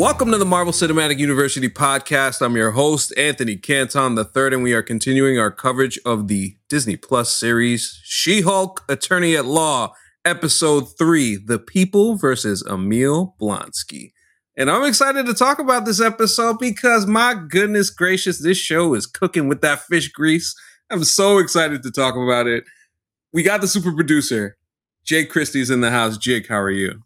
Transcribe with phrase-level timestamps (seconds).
[0.00, 2.40] Welcome to the Marvel Cinematic University podcast.
[2.40, 6.96] I'm your host, Anthony Canton III, and we are continuing our coverage of the Disney
[6.96, 9.92] Plus series She Hulk Attorney at Law,
[10.24, 14.12] Episode 3 The People versus Emil Blonsky.
[14.56, 19.06] And I'm excited to talk about this episode because, my goodness gracious, this show is
[19.06, 20.54] cooking with that fish grease.
[20.90, 22.64] I'm so excited to talk about it.
[23.34, 24.56] We got the super producer,
[25.04, 26.16] Jake Christie's in the house.
[26.16, 27.02] Jake, how are you?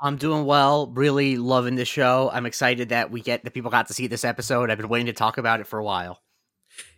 [0.00, 0.86] I'm doing well.
[0.88, 2.30] Really loving the show.
[2.32, 4.70] I'm excited that we get the people got to see this episode.
[4.70, 6.22] I've been waiting to talk about it for a while.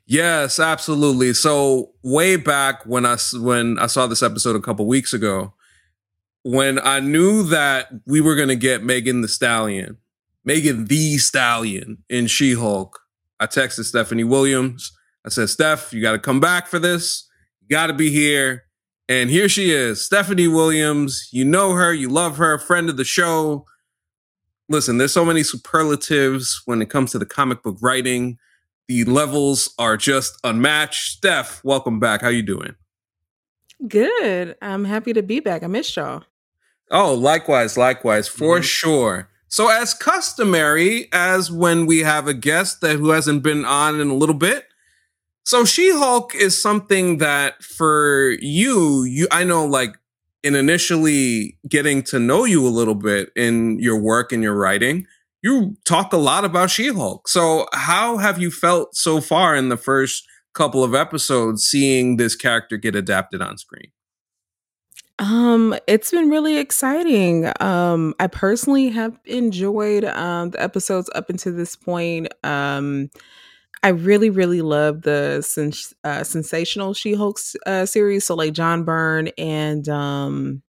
[0.07, 1.33] Yes, absolutely.
[1.33, 5.55] So way back when I when I saw this episode a couple weeks ago,
[6.43, 9.99] when I knew that we were going to get Megan Thee Stallion,
[10.45, 12.99] Megan Thee Stallion in She-Hulk,
[13.39, 14.93] I texted Stephanie Williams.
[15.25, 17.29] I said, "Steph, you got to come back for this.
[17.61, 18.65] You got to be here."
[19.09, 21.29] And here she is, Stephanie Williams.
[21.33, 23.67] You know her, you love her, friend of the show.
[24.69, 28.39] Listen, there's so many superlatives when it comes to the comic book writing.
[28.89, 31.17] The levels are just unmatched.
[31.17, 32.23] Steph, welcome back.
[32.23, 32.75] How you doing?
[33.87, 34.57] Good.
[34.63, 35.63] I'm happy to be back.
[35.63, 36.25] I missed y'all.
[36.91, 38.65] Oh, likewise, likewise, for mm-hmm.
[38.65, 39.29] sure.
[39.49, 44.09] So, as customary, as when we have a guest that who hasn't been on in
[44.09, 44.67] a little bit,
[45.45, 49.97] so She-Hulk is something that for you, you I know like
[50.43, 55.07] in initially getting to know you a little bit in your work and your writing,
[55.43, 57.29] you talk a lot about She-Hulk.
[57.29, 62.37] So how have you felt so far in the first couple of episodes seeing this
[62.37, 63.91] character get adapted on screen?
[65.19, 67.51] Um, it's been really exciting.
[67.61, 72.29] Um, I personally have enjoyed um the episodes up until this point.
[72.43, 73.11] Um
[73.83, 78.27] I really, really love the sens- uh, sensational She-Hulk uh, series.
[78.27, 80.63] So like John Byrne and um,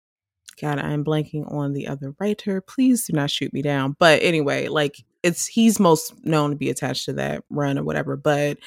[0.61, 2.61] God, I'm blanking on the other writer.
[2.61, 3.95] Please do not shoot me down.
[3.99, 8.15] But anyway, like it's he's most known to be attached to that run or whatever.
[8.17, 8.57] But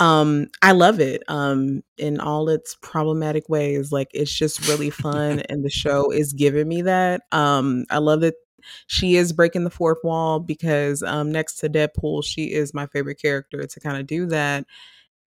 [0.00, 5.40] um i love it um in all its problematic ways like it's just really fun
[5.48, 8.34] and the show is giving me that um i love that
[8.86, 13.20] she is breaking the fourth wall because um, next to Deadpool, she is my favorite
[13.20, 14.64] character to kind of do that.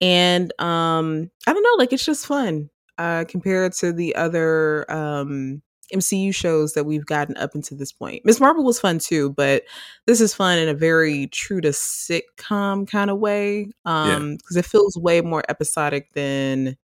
[0.00, 5.62] And um, I don't know, like it's just fun uh, compared to the other um,
[5.94, 8.24] MCU shows that we've gotten up until this point.
[8.24, 8.40] Ms.
[8.40, 9.62] Marvel was fun too, but
[10.06, 14.58] this is fun in a very true to sitcom kind of way because um, yeah.
[14.58, 16.76] it feels way more episodic than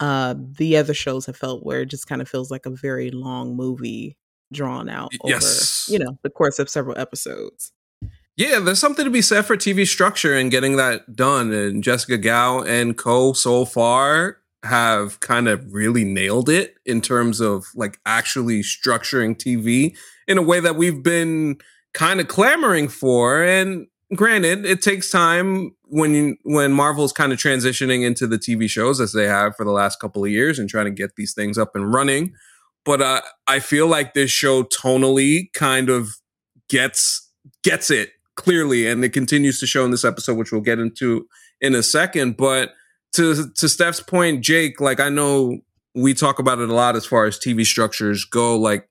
[0.00, 3.10] uh, the other shows have felt, where it just kind of feels like a very
[3.10, 4.16] long movie
[4.52, 5.88] drawn out over, yes.
[5.90, 7.72] you know, the course of several episodes.
[8.36, 11.52] Yeah, there's something to be said for TV structure and getting that done.
[11.52, 17.40] And Jessica Gao and co so far have kind of really nailed it in terms
[17.40, 19.96] of like actually structuring TV
[20.28, 21.58] in a way that we've been
[21.94, 23.42] kind of clamoring for.
[23.42, 28.70] And granted, it takes time when you, when Marvel's kind of transitioning into the TV
[28.70, 31.34] shows as they have for the last couple of years and trying to get these
[31.34, 32.34] things up and running
[32.84, 36.08] but uh, I feel like this show tonally kind of
[36.68, 37.30] gets
[37.62, 41.26] gets it clearly, and it continues to show in this episode, which we'll get into
[41.60, 42.36] in a second.
[42.36, 42.72] But
[43.12, 45.58] to to Steph's point, Jake, like I know
[45.94, 48.88] we talk about it a lot as far as TV structures go, like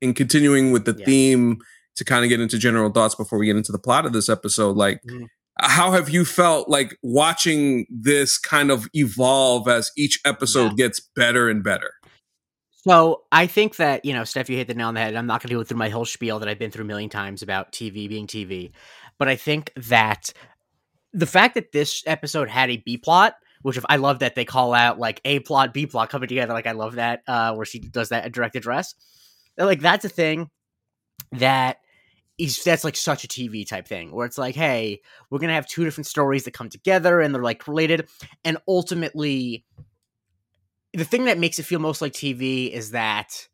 [0.00, 1.04] in continuing with the yeah.
[1.04, 1.58] theme
[1.96, 4.28] to kind of get into general thoughts before we get into the plot of this
[4.28, 5.00] episode, like.
[5.08, 5.26] Mm.
[5.58, 10.88] How have you felt like watching this kind of evolve as each episode yeah.
[10.88, 11.94] gets better and better?
[12.86, 15.16] So I think that you know, Steph, you hit the nail on the head.
[15.16, 17.10] I'm not going to go through my whole spiel that I've been through a million
[17.10, 18.70] times about TV being TV,
[19.18, 20.32] but I think that
[21.12, 24.72] the fact that this episode had a B plot, which I love that they call
[24.72, 27.80] out like A plot, B plot coming together, like I love that uh, where she
[27.80, 28.94] does that direct address.
[29.58, 30.48] Like that's a thing
[31.32, 31.78] that
[32.38, 35.66] is that's like such a TV type thing where it's like, hey, we're gonna have
[35.66, 38.08] two different stories that come together and they're like related,
[38.44, 39.64] and ultimately
[40.96, 43.46] the thing that makes it feel most like TV is that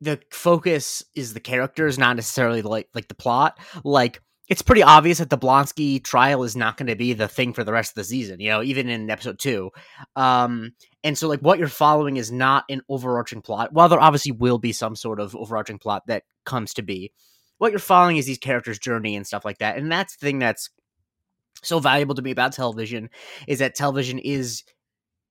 [0.00, 3.58] the focus is the characters, not necessarily like like the plot.
[3.84, 7.52] Like it's pretty obvious that the Blonsky trial is not going to be the thing
[7.52, 8.40] for the rest of the season.
[8.40, 9.70] You know, even in episode two.
[10.14, 10.72] Um,
[11.02, 13.72] and so like what you're following is not an overarching plot.
[13.72, 17.12] While there obviously will be some sort of overarching plot that comes to be,
[17.58, 19.76] what you're following is these characters' journey and stuff like that.
[19.76, 20.70] And that's the thing that's
[21.62, 23.10] so valuable to me about television
[23.48, 24.62] is that television is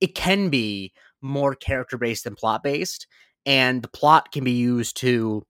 [0.02, 3.08] it can be more character based than plot based,
[3.46, 5.44] and the plot can be used to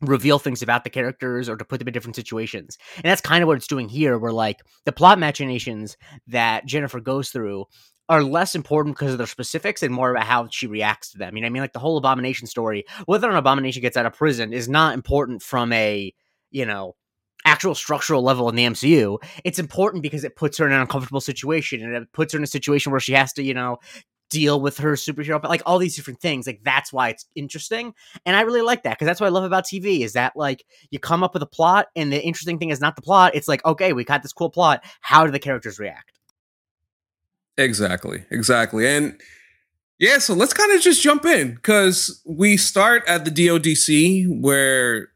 [0.00, 2.78] reveal things about the characters or to put them in different situations.
[2.96, 5.96] And that's kind of what it's doing here, where like the plot machinations
[6.28, 7.66] that Jennifer goes through
[8.08, 11.36] are less important because of their specifics and more about how she reacts to them.
[11.36, 14.14] You know, I mean, like the whole abomination story, whether an abomination gets out of
[14.14, 16.12] prison is not important from a
[16.50, 16.96] you know,
[17.44, 21.20] actual structural level in the MCU, it's important because it puts her in an uncomfortable
[21.20, 23.78] situation and it puts her in a situation where she has to, you know,
[24.30, 26.46] deal with her superhero, but like all these different things.
[26.46, 27.92] Like that's why it's interesting.
[28.24, 30.64] And I really like that because that's what I love about TV is that like
[30.90, 33.34] you come up with a plot and the interesting thing is not the plot.
[33.34, 34.82] It's like, okay, we got this cool plot.
[35.00, 36.18] How do the characters react?
[37.58, 38.24] Exactly.
[38.30, 38.86] Exactly.
[38.86, 39.20] And
[39.98, 45.08] yeah, so let's kind of just jump in because we start at the DODC where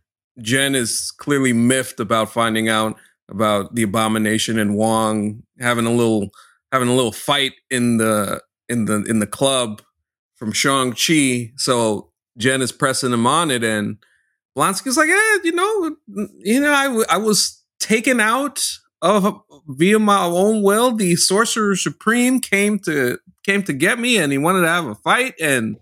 [0.43, 2.97] Jen is clearly miffed about finding out
[3.31, 6.29] about the abomination and Wong having a little
[6.71, 9.83] having a little fight in the in the in the club
[10.35, 11.53] from Shang Chi.
[11.57, 13.99] So Jen is pressing him on it, and
[14.57, 15.97] Blonsky's like, "Yeah, you know,
[16.39, 18.65] you know, I I was taken out
[19.03, 20.97] of via my own will.
[20.97, 24.95] The Sorcerer Supreme came to came to get me, and he wanted to have a
[24.95, 25.77] fight, and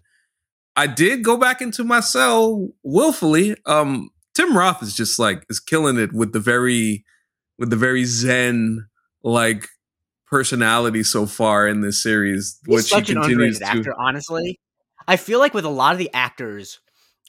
[0.77, 3.57] I did go back into my cell willfully.
[3.67, 7.05] Um, Tim Roth is just like is killing it with the very
[7.59, 8.89] with the very zen
[9.23, 9.69] like
[10.33, 13.67] personality so far in this series, He's which such he continues to.
[13.67, 14.59] actor, honestly.
[15.07, 16.81] I feel like with a lot of the actors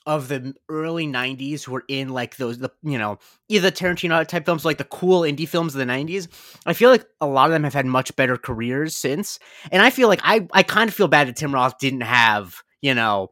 [0.05, 3.19] of the early 90s who were in like those the you know
[3.49, 6.27] either Tarantino type films like the cool indie films of the 90s
[6.65, 9.39] I feel like a lot of them have had much better careers since
[9.71, 12.63] and I feel like I I kind of feel bad that Tim Roth didn't have
[12.81, 13.29] you know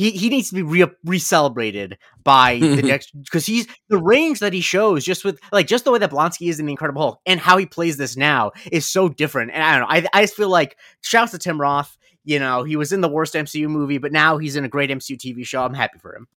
[0.00, 4.52] he he needs to be re re-celebrated by the next because he's the range that
[4.52, 7.20] he shows just with like just the way that Blonsky is in the Incredible Hulk
[7.26, 10.22] and how he plays this now is so different and I don't know I I
[10.22, 13.68] just feel like shouts to Tim Roth you know, he was in the worst MCU
[13.68, 15.64] movie, but now he's in a great MCU TV show.
[15.64, 16.28] I'm happy for him.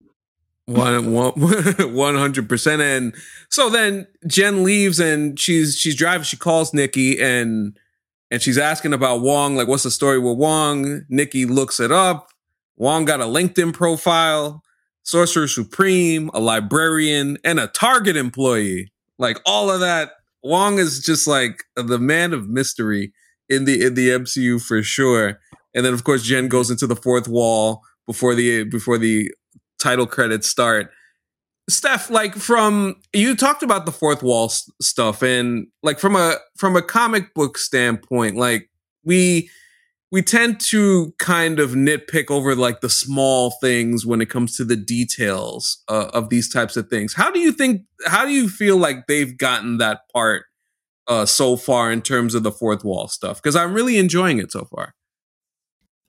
[0.67, 1.13] One
[1.93, 2.81] one hundred percent.
[2.81, 3.15] And
[3.51, 6.25] so then Jen leaves and she's she's driving.
[6.25, 7.77] She calls Nikki and
[8.31, 9.57] and she's asking about Wong.
[9.57, 11.03] Like, what's the story with Wong?
[11.09, 12.29] Nikki looks it up.
[12.77, 14.63] Wong got a LinkedIn profile,
[15.03, 18.93] Sorcerer Supreme, a librarian, and a Target employee.
[19.19, 20.13] Like all of that.
[20.43, 23.13] Wong is just like the man of mystery
[23.49, 25.39] in the in the MCU for sure.
[25.75, 29.31] And then of course Jen goes into the fourth wall before the before the
[29.79, 30.91] title credits start.
[31.69, 34.49] Steph, like from you talked about the fourth wall
[34.81, 38.69] stuff, and like from a from a comic book standpoint, like
[39.05, 39.49] we
[40.13, 44.65] we tend to kind of nitpick over like the small things when it comes to
[44.65, 47.15] the details uh, of these types of things.
[47.15, 47.83] How do you think?
[48.07, 50.45] How do you feel like they've gotten that part
[51.09, 53.43] uh, so far in terms of the fourth wall stuff?
[53.43, 54.95] Because I'm really enjoying it so far.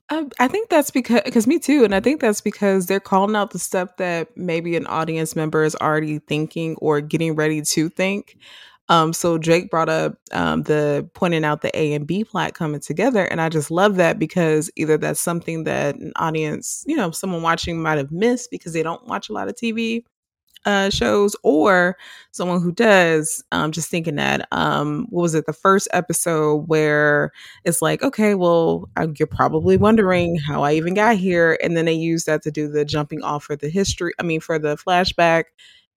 [0.10, 3.38] I, I think that's because because me too, and I think that's because they're calling
[3.38, 7.88] out the stuff that maybe an audience member is already thinking or getting ready to
[7.88, 8.38] think.
[8.89, 12.81] Um, so Jake brought up um, the pointing out the A and B plot coming
[12.81, 17.12] together, and I just love that because either that's something that an audience, you know,
[17.12, 20.03] someone watching might have missed because they don't watch a lot of TV,
[20.65, 21.97] uh, shows or
[22.31, 27.31] someone who does um, just thinking that um, what was it the first episode where
[27.65, 31.85] it's like okay well I, you're probably wondering how i even got here and then
[31.85, 34.77] they use that to do the jumping off for the history i mean for the
[34.77, 35.45] flashback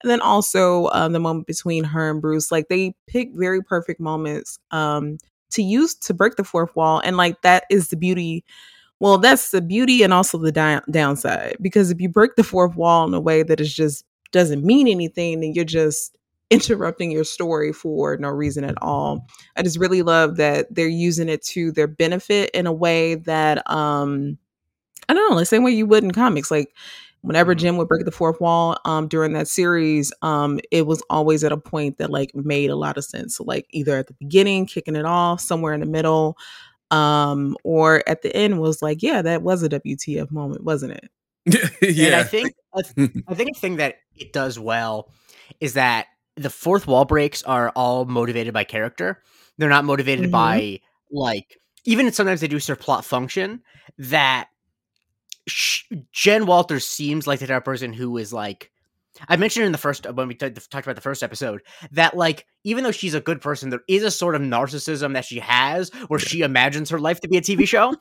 [0.03, 4.01] and then also um, the moment between her and bruce like they pick very perfect
[4.01, 5.19] moments um,
[5.51, 8.45] to use to break the fourth wall and like that is the beauty
[9.01, 12.77] well that's the beauty and also the down- downside because if you break the fourth
[12.77, 16.17] wall in a way that is just doesn't mean anything, then you're just
[16.51, 19.27] interrupting your story for no reason at all.
[19.57, 23.69] I just really love that they're using it to their benefit in a way that
[23.71, 24.39] um
[25.09, 26.51] I don't know, the same way you would in comics.
[26.51, 26.75] Like
[27.23, 27.59] whenever Mhm.
[27.59, 31.53] Jim would break the fourth wall um during that series, um it was always at
[31.53, 33.37] a point that like made a lot of sense.
[33.37, 36.37] So like either at the beginning, kicking it off, somewhere in the middle,
[36.91, 41.11] um, or at the end was like, yeah, that was a WTF moment, wasn't it?
[41.83, 45.11] yeah, And I think a th- I think a thing that it does well
[45.61, 46.07] is that
[46.37, 49.23] the fourth wall breaks are all motivated by character.
[49.59, 50.33] They're not motivated Mhm.
[50.33, 50.81] by
[51.11, 53.63] like even sometimes they do serve plot function
[53.99, 54.49] that
[55.47, 58.71] sh- Jen Walters seems like the type of person who is like
[59.29, 61.63] I mentioned in the first uh, when we t- talked about the first episode
[61.93, 65.25] that like even though she's a good person, there is a sort of narcissism that
[65.25, 67.95] she has where she imagines her life to be a TV show,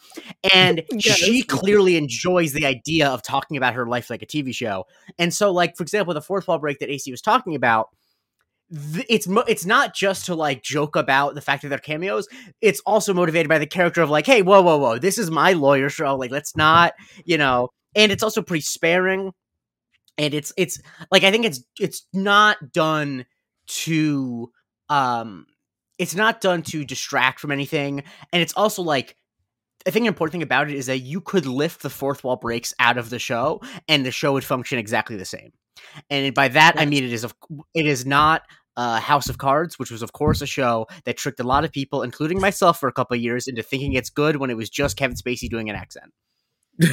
[0.53, 1.17] and Yes.
[1.17, 4.85] she clearly enjoys the idea of talking about her life like a TV show.
[5.17, 7.89] And so, like for example, the fourth wall break that AC was talking about,
[8.71, 12.27] th- it's mo- it's not just to like joke about the fact that they're cameos.
[12.61, 15.53] It's also motivated by the character of like, hey, whoa, whoa, whoa, this is my
[15.53, 16.15] lawyer show.
[16.15, 16.93] Like, let's not,
[17.25, 17.69] you know.
[17.95, 19.31] And it's also pretty sparing
[20.17, 20.79] and it's it's
[21.11, 23.25] like I think it's it's not done
[23.67, 24.51] to
[24.89, 25.45] um
[25.97, 29.15] it's not done to distract from anything and it's also like
[29.87, 32.37] I think an important thing about it is that you could lift the fourth wall
[32.37, 35.51] breaks out of the show, and the show would function exactly the same.
[36.09, 37.25] And by that, I mean it is
[37.73, 38.41] it is not
[38.77, 41.71] uh, House of Cards, which was of course a show that tricked a lot of
[41.71, 44.97] people, including myself, for a couple years into thinking it's good when it was just
[44.97, 46.11] Kevin Spacey doing an accent.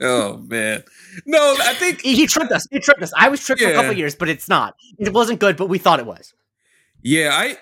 [0.00, 0.82] oh man,
[1.26, 2.66] no, I think he, he, tricked us.
[2.70, 3.12] He tricked us.
[3.14, 3.68] I was tricked yeah.
[3.68, 4.74] for a couple years, but it's not.
[4.98, 6.32] It wasn't good, but we thought it was.
[7.04, 7.56] Yeah, I,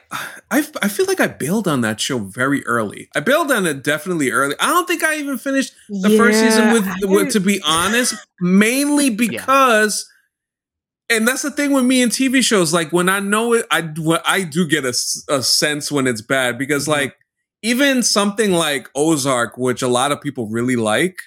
[0.50, 3.08] I, I feel like I bailed on that show very early.
[3.14, 4.54] I bailed on it definitely early.
[4.60, 8.14] I don't think I even finished the yeah, first season with, with, to be honest,
[8.40, 10.06] mainly because.
[10.06, 11.16] Yeah.
[11.16, 12.72] And that's the thing with me and TV shows.
[12.72, 13.78] Like when I know it, I
[14.24, 14.94] I do get a,
[15.28, 17.00] a sense when it's bad because mm-hmm.
[17.00, 17.16] like
[17.62, 21.18] even something like Ozark, which a lot of people really like,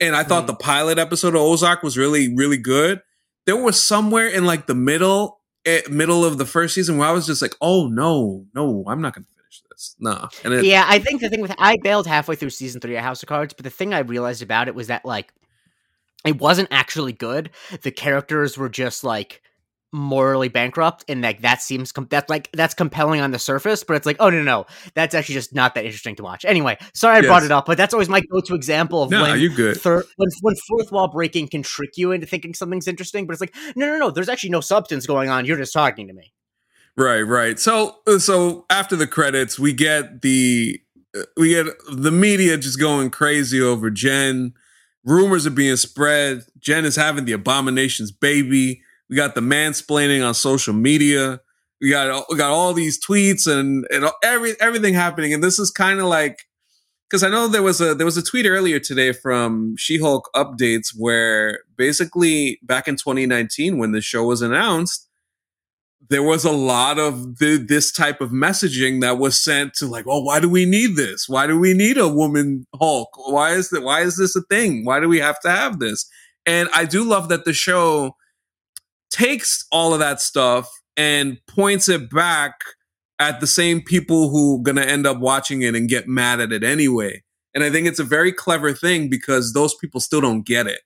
[0.00, 0.48] and I thought mm.
[0.48, 3.00] the pilot episode of Ozark was really, really good.
[3.46, 7.12] There was somewhere in like the middle, eh, middle of the first season where I
[7.12, 10.84] was just like, "Oh no, no, I'm not gonna finish this." No, and it, yeah,
[10.88, 13.52] I think the thing with I bailed halfway through season three of House of Cards,
[13.52, 15.32] but the thing I realized about it was that like
[16.24, 17.50] it wasn't actually good.
[17.82, 19.42] The characters were just like
[19.96, 23.96] morally bankrupt and like that seems com- that's like that's compelling on the surface but
[23.96, 24.66] it's like oh no, no no.
[24.94, 26.44] That's actually just not that interesting to watch.
[26.44, 27.26] Anyway sorry i yes.
[27.26, 29.80] brought it up but that's always my go-to example of no, when you good.
[29.80, 33.40] thir- when, when fourth wall breaking can trick you into thinking something's interesting but it's
[33.40, 35.46] like no no no there's actually no substance going on.
[35.46, 36.34] You're just talking to me.
[36.94, 37.58] Right right.
[37.58, 40.78] So uh, so after the credits we get the
[41.16, 44.52] uh, we get the media just going crazy over jen.
[45.04, 46.42] Rumors are being spread.
[46.58, 51.40] Jen is having the abominations baby we got the mansplaining on social media.
[51.80, 55.32] We got we got all these tweets and and every everything happening.
[55.32, 56.46] And this is kind of like
[57.08, 60.88] because I know there was a there was a tweet earlier today from She-Hulk updates
[60.96, 65.06] where basically back in 2019 when the show was announced,
[66.08, 70.04] there was a lot of the, this type of messaging that was sent to like,
[70.08, 71.28] oh, why do we need this?
[71.28, 73.10] Why do we need a woman Hulk?
[73.30, 73.82] Why is that?
[73.82, 74.84] Why is this a thing?
[74.84, 76.08] Why do we have to have this?
[76.44, 78.16] And I do love that the show
[79.10, 82.60] takes all of that stuff and points it back
[83.18, 86.62] at the same people who gonna end up watching it and get mad at it
[86.62, 87.22] anyway.
[87.54, 90.80] And I think it's a very clever thing because those people still don't get it.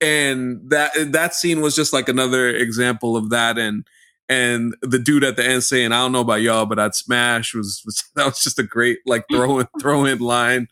[0.00, 3.58] And that that scene was just like another example of that.
[3.58, 3.86] And
[4.28, 7.54] and the dude at the end saying, "I don't know about y'all, but I'd smash."
[7.54, 10.68] Was, was that was just a great like throw in throw in line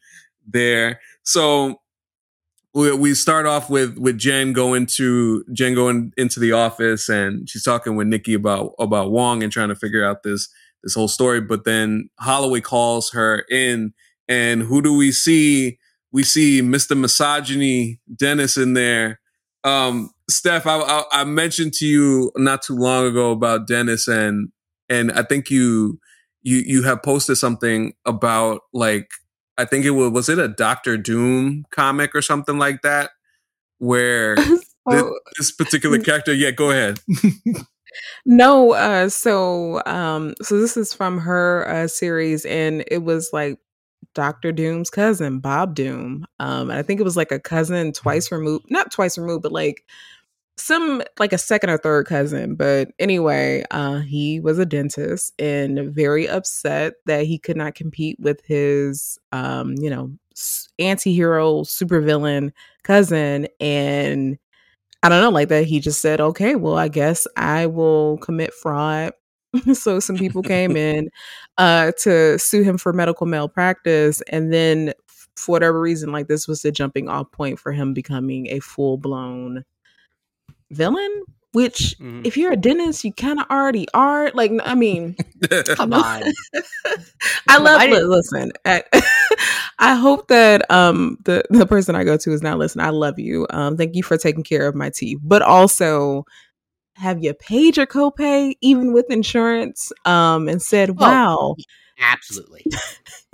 [0.46, 1.00] there.
[1.22, 1.80] So
[2.74, 7.48] we, we start off with with Jen going to Jen going into the office and
[7.48, 10.48] she's talking with Nikki about about Wong and trying to figure out this
[10.82, 11.40] this whole story.
[11.40, 13.94] But then Holloway calls her in,
[14.28, 15.78] and who do we see?
[16.12, 16.96] We see Mr.
[16.96, 19.20] Misogyny Dennis in there.
[19.64, 24.50] Um, Steph, I, I, I mentioned to you not too long ago about Dennis, and
[24.88, 25.98] and I think you
[26.42, 29.08] you you have posted something about like
[29.56, 33.11] I think it was was it a Doctor Doom comic or something like that,
[33.78, 34.37] where
[34.90, 36.32] so, this, particular character.
[36.34, 37.00] Yeah, go ahead.
[38.26, 43.58] no, uh, so um, so this is from her uh, series, and it was like
[44.14, 46.26] Doctor Doom's cousin, Bob Doom.
[46.38, 49.52] Um, and I think it was like a cousin twice removed, not twice removed, but
[49.52, 49.84] like
[50.56, 55.92] some like a second or third cousin but anyway uh he was a dentist and
[55.92, 60.11] very upset that he could not compete with his um you know
[60.78, 62.52] anti-hero supervillain
[62.84, 64.38] cousin and
[65.02, 68.52] i don't know like that he just said okay well i guess i will commit
[68.54, 69.12] fraud.
[69.73, 71.11] So some people came in
[71.58, 74.92] uh to sue him for medical malpractice and then
[75.37, 79.64] for whatever reason like this was the jumping off point for him becoming a full-blown
[80.74, 82.22] villain which mm-hmm.
[82.24, 85.16] if you're a dentist you kind of already are like i mean
[85.66, 86.22] come on.
[87.48, 88.82] I love I listen I,
[89.78, 92.86] I, hope that um the the person i go to is not listening.
[92.86, 93.46] I love you.
[93.50, 95.18] Um thank you for taking care of my teeth.
[95.22, 96.24] But also
[96.96, 99.92] have you paid your copay even with insurance?
[100.04, 101.56] Um and said wow oh,
[101.98, 102.64] absolutely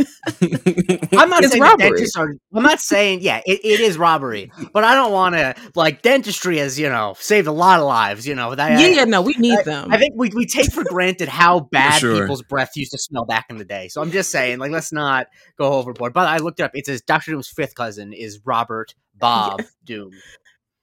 [0.43, 2.07] I'm not it's saying robbery.
[2.17, 6.03] Are, I'm not saying yeah, it, it is robbery, but I don't want to like
[6.03, 8.27] dentistry has you know saved a lot of lives.
[8.27, 9.93] You know, that, yeah, I, yeah, no, we need I, them.
[9.93, 12.21] I think we we take for granted how bad sure.
[12.21, 13.89] people's breath used to smell back in the day.
[13.89, 15.27] So I'm just saying, like, let's not
[15.59, 16.13] go overboard.
[16.13, 16.73] But I looked it up.
[16.75, 20.13] It says Doctor Doom's fifth cousin is Robert Bob Doom.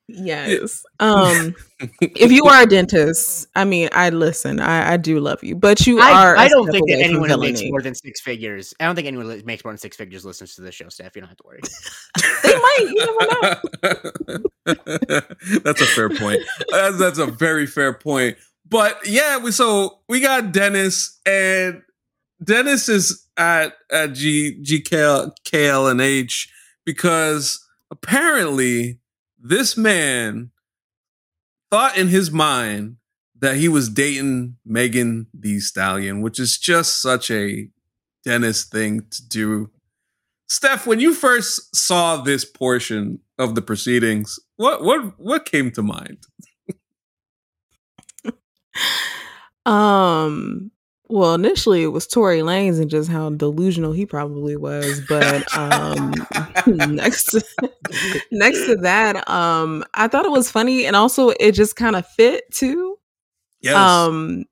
[0.07, 0.83] Yes.
[0.99, 1.55] Um
[2.01, 4.59] if you are a dentist, I mean, I listen.
[4.59, 6.35] I, I do love you, but you I, are.
[6.35, 8.73] I don't think that anyone who makes more than six figures.
[8.79, 11.15] I don't think anyone who makes more than six figures listens to this show, Steph.
[11.15, 11.61] You don't have to worry.
[12.43, 12.79] they might.
[12.79, 15.59] You never know.
[15.63, 16.41] that's a fair point.
[16.71, 18.37] That's, that's a very fair point.
[18.67, 21.83] But yeah, we so we got Dennis, and
[22.43, 26.51] Dennis is at at G GKL KL and H
[26.85, 28.99] because apparently
[29.48, 30.51] this man
[31.72, 32.98] thought in his mind
[33.39, 37.70] that he was dating Megan Thee Stallion, which is just such a
[38.24, 39.70] Dennis thing to do.
[40.50, 45.84] Steph, when you first saw this portion of the proceedings, what what what came to
[45.84, 46.18] mind?
[49.66, 50.72] um
[51.09, 56.13] well, initially it was Tory Lanez and just how delusional he probably was, but um
[56.67, 57.43] next to,
[58.31, 62.05] next to that, um I thought it was funny and also it just kind of
[62.07, 62.97] fit too.
[63.61, 63.75] Yes.
[63.75, 64.45] Um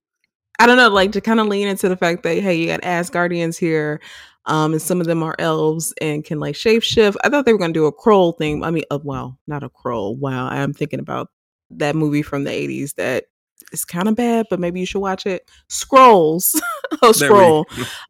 [0.60, 2.82] I don't know, like to kind of lean into the fact that hey, you got
[2.82, 4.00] Asgardians here,
[4.46, 7.16] um, and some of them are elves and can like shapeshift.
[7.24, 8.64] I thought they were gonna do a Krull thing.
[8.64, 10.18] I mean, uh, well, not a Krull.
[10.18, 11.30] Wow, I'm thinking about
[11.72, 13.26] that movie from the '80s that
[13.72, 15.50] is kind of bad, but maybe you should watch it.
[15.70, 16.60] Skrulls,
[17.02, 17.66] oh Skrull.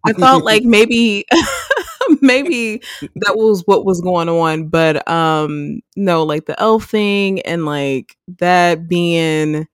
[0.05, 1.25] I thought like maybe
[2.21, 7.65] maybe that was what was going on, but um no, like the elf thing and
[7.65, 9.67] like that being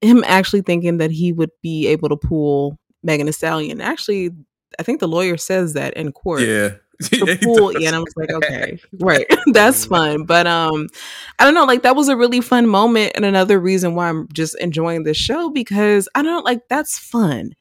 [0.00, 3.80] him actually thinking that he would be able to pull Megan Thee Stallion.
[3.80, 4.30] Actually,
[4.78, 6.42] I think the lawyer says that in court.
[6.42, 6.70] yeah.
[7.10, 10.24] The pool, yeah, and I was like, okay, right, that's fun.
[10.24, 10.88] But um,
[11.38, 14.28] I don't know, like that was a really fun moment, and another reason why I'm
[14.32, 17.52] just enjoying this show because I don't like that's fun.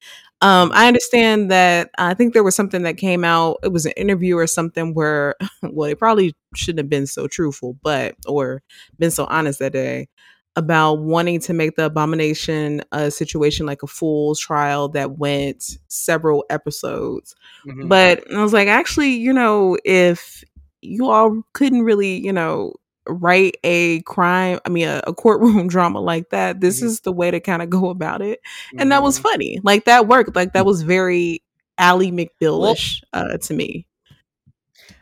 [0.41, 3.57] Um, I understand that I think there was something that came out.
[3.63, 7.77] It was an interview or something where, well, it probably shouldn't have been so truthful,
[7.81, 8.61] but or
[8.97, 10.07] been so honest that day
[10.55, 16.43] about wanting to make the abomination a situation like a fool's trial that went several
[16.49, 17.35] episodes.
[17.65, 17.87] Mhm.
[17.87, 20.43] But I was like, actually, you know, if
[20.81, 22.73] you all couldn't really, you know,
[23.07, 26.85] write a crime, I mean, a, a courtroom drama like that, this Mhm.
[26.85, 28.39] is the way to kind of go about it.
[28.77, 29.23] And that was Mhm.
[29.23, 29.59] funny.
[29.63, 30.35] Like that worked.
[30.35, 31.41] Like that was very
[31.77, 33.85] Ally McBealish uh, to me.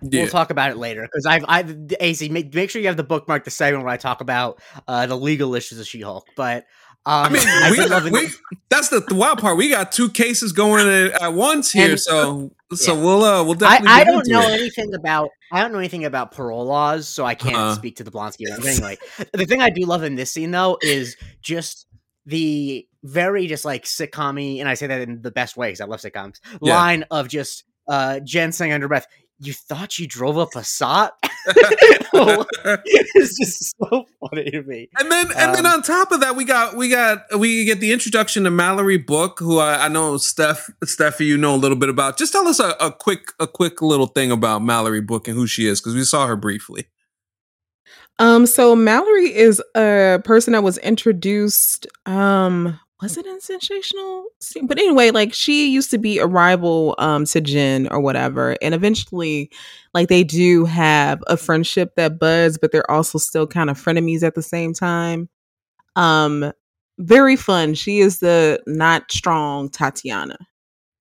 [0.01, 0.23] Yeah.
[0.23, 3.03] We'll talk about it later because I've I've AC make, make sure you have the
[3.03, 6.27] bookmark the segment where I talk about uh, the legal issues of She-Hulk.
[6.35, 6.65] But
[7.05, 8.27] um, I mean, we, loving we,
[8.69, 9.55] that's the, the wild part.
[9.57, 13.01] We got two cases going at, at once here, And- so so Yeah.
[13.01, 13.87] we'll uh we'll definitely.
[13.87, 14.59] I get don't know it.
[14.59, 17.75] anything about I don't know anything about parole laws, so I can't Uh-huh.
[17.75, 18.43] speak to the Blonsky.
[18.49, 18.97] But anyway,
[19.33, 21.85] the thing I do love in this scene though is just
[22.25, 25.85] the very just like sitcom and I say that in the best way because I
[25.85, 26.41] love sitcoms.
[26.61, 26.75] Yeah.
[26.75, 29.07] Line of just uh Jen saying under breath,
[29.39, 31.11] "You thought you drove up a Passat?"
[31.47, 34.89] it's just so funny to me.
[34.99, 37.79] And then, and then Um, on top of that, we got we got we get
[37.79, 41.77] the introduction to Mallory Book, who I, I know Steph Steffi, you know a little
[41.77, 42.17] bit about.
[42.17, 45.47] Just tell us a, a quick a quick little thing about Mallory Book and who
[45.47, 46.85] she is, because we saw her briefly.
[48.19, 51.87] Um, so Mallory is a person that was introduced.
[52.05, 54.25] Um, was it in Sensational?
[54.39, 58.55] Se- But anyway, like she used to be a rival um to Jen or whatever,
[58.61, 59.51] and eventually,
[59.93, 64.23] like they do have a friendship that buds, but they're also still kind of frenemies
[64.23, 65.29] at the same time.
[65.95, 66.51] Um,
[66.99, 67.75] very fun.
[67.75, 70.37] She is the not strong Tatiana.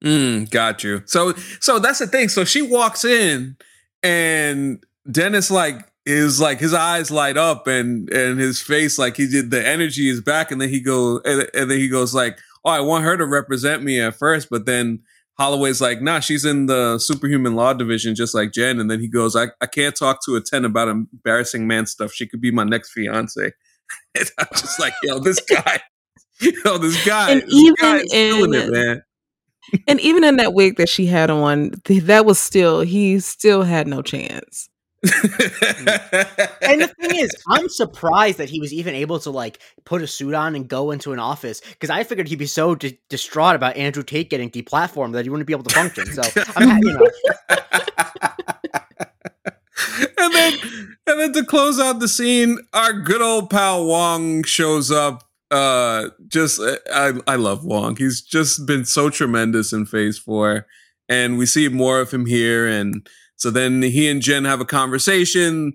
[0.04, 1.02] Mm, got you.
[1.06, 2.28] So so that's the thing.
[2.28, 3.56] So she walks in,
[4.02, 9.26] and Dennis like is like his eyes light up, and and his face like he
[9.26, 12.38] did the energy is back, and then he goes and, and then he goes like,
[12.64, 15.02] oh, I want her to represent me at first, but then.
[15.38, 18.80] Holloway's like, nah, she's in the superhuman law division, just like Jen.
[18.80, 22.10] And then he goes, I, I can't talk to a 10 about embarrassing man stuff.
[22.10, 23.52] She could be my next fiance.
[24.18, 25.78] And I'm just like, yo, this guy,
[26.40, 29.02] yo, this guy, And this even guy is killing it, in- man.
[29.86, 33.86] And even in that wig that she had on, that was still he still had
[33.86, 34.70] no chance.
[36.62, 40.06] And the thing is, I'm surprised that he was even able to like put a
[40.06, 43.54] suit on and go into an office because I figured he'd be so di- distraught
[43.54, 46.06] about Andrew Tate getting deplatformed that he wouldn't be able to function.
[46.06, 46.22] So
[46.56, 46.88] I'm happy,
[50.18, 50.58] and then
[51.06, 55.22] and then to close out the scene, our good old pal Wong shows up.
[55.50, 56.60] Uh just
[56.92, 57.96] I I love Wong.
[57.96, 60.66] He's just been so tremendous in phase four.
[61.08, 62.66] And we see more of him here.
[62.66, 65.74] And so then he and Jen have a conversation.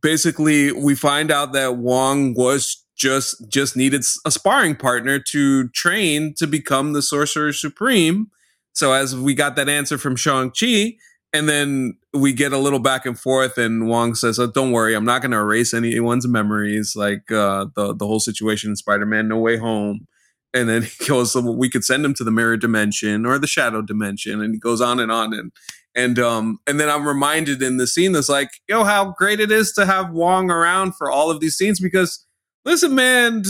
[0.00, 6.34] Basically, we find out that Wong was just just needed a sparring partner to train
[6.38, 8.30] to become the sorcerer supreme.
[8.72, 10.96] So as we got that answer from Shang-Chi,
[11.32, 14.94] and then we get a little back and forth, and Wong says, oh, "Don't worry,
[14.94, 19.28] I'm not going to erase anyone's memories, like uh, the the whole situation in Spider-Man:
[19.28, 20.06] No Way Home."
[20.52, 23.48] And then he goes, so "We could send him to the mirror dimension or the
[23.48, 25.50] shadow dimension," and he goes on and on, and
[25.94, 29.50] and um and then I'm reminded in the scene that's like, "Yo, how great it
[29.50, 32.26] is to have Wong around for all of these scenes." Because
[32.64, 33.42] listen, man,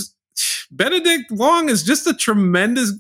[0.70, 2.92] Benedict Wong is just a tremendous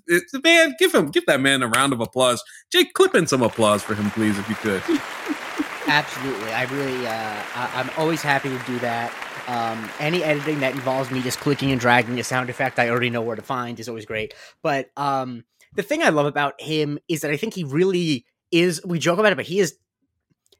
[0.42, 0.74] man.
[0.78, 2.42] Give him, give that man a round of applause.
[2.70, 4.82] Jake, clip in some applause for him, please, if you could.
[5.86, 9.12] Absolutely, I really, uh, I, I'm always happy to do that.
[9.46, 13.10] Um, any editing that involves me just clicking and dragging a sound effect I already
[13.10, 14.32] know where to find is always great.
[14.62, 18.80] But um, the thing I love about him is that I think he really is.
[18.84, 19.76] We joke about it, but he is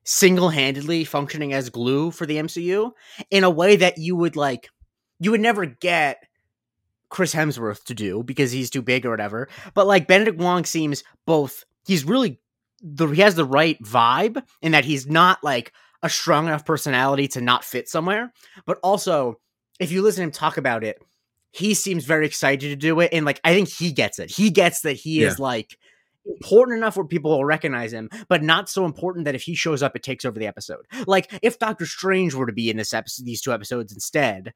[0.05, 2.93] single-handedly functioning as glue for the MCU
[3.31, 4.69] in a way that you would like
[5.19, 6.23] you would never get
[7.09, 9.49] Chris Hemsworth to do because he's too big or whatever.
[9.73, 12.41] But like Benedict Wong seems both he's really
[12.83, 17.29] the he has the right vibe in that he's not like a strong enough personality
[17.29, 18.33] to not fit somewhere,
[18.67, 19.41] but also
[19.81, 20.99] if you listen to him talk about it,
[21.51, 24.31] he seems very excited to do it and like I think he gets it.
[24.31, 25.29] He gets that he yeah.
[25.29, 25.79] is like
[26.27, 29.83] important enough where people will recognize him, but not so important that if he shows
[29.83, 30.87] up, it takes over the episode.
[31.07, 34.53] Like if Doctor Strange were to be in this episode, these two episodes instead,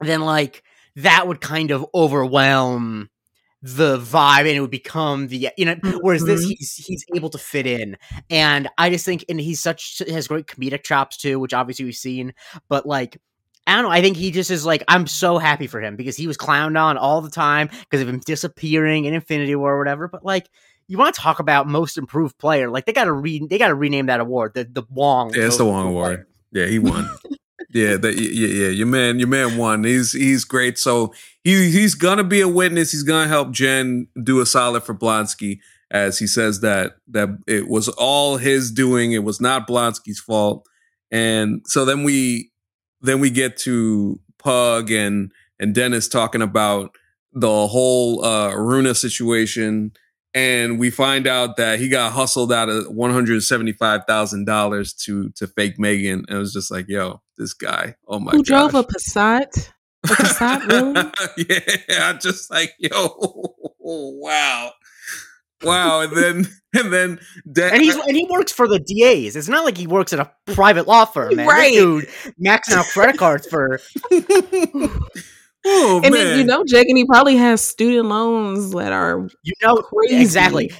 [0.00, 0.62] then like
[0.96, 3.10] that would kind of overwhelm
[3.62, 6.52] the vibe and it would become the you know whereas this mm-hmm.
[6.58, 7.94] he's he's able to fit in
[8.30, 11.94] and i just think and he's such has great comedic chops too which obviously we've
[11.94, 12.32] seen
[12.70, 13.20] but like
[13.66, 13.90] I don't know.
[13.90, 16.80] I think he just is like I'm so happy for him because he was clowned
[16.80, 20.08] on all the time because of him disappearing in Infinity War or whatever.
[20.08, 20.48] But like,
[20.88, 22.68] you want to talk about most improved player?
[22.68, 25.32] Like they got to re they got to rename that award the the Wong.
[25.34, 26.26] Yeah, it's the Wong Award.
[26.50, 26.66] Player.
[26.66, 27.08] Yeah, he won.
[27.72, 29.84] yeah, that yeah, yeah, your man, your man won.
[29.84, 30.78] He's he's great.
[30.78, 32.90] So he he's gonna be a witness.
[32.90, 37.68] He's gonna help Jen do a solid for Blonsky, as he says that that it
[37.68, 39.12] was all his doing.
[39.12, 40.66] It was not Blonsky's fault.
[41.12, 42.49] And so then we
[43.00, 46.94] then we get to Pug and and Dennis talking about
[47.32, 49.92] the whole uh Runa situation
[50.34, 54.44] and we find out that he got hustled out of one hundred seventy five thousand
[54.44, 58.32] dollars to to fake Megan, and it was just like, yo, this guy, oh my,
[58.32, 58.46] who gosh.
[58.46, 59.70] drove a Passat?
[60.04, 61.46] A Passat, really?
[61.88, 63.16] yeah, I just like, yo,
[63.78, 64.72] wow.
[65.62, 67.20] Wow, and then and then
[67.50, 69.36] de- and he's and he works for the DAs.
[69.36, 71.46] It's not like he works at a private law firm, man.
[71.46, 72.08] Right, this dude,
[72.42, 73.80] maxing out credit cards for
[75.66, 76.24] Oh, and man.
[76.24, 80.20] then you know, Jake, and he probably has student loans that are you know crazy.
[80.22, 80.72] exactly.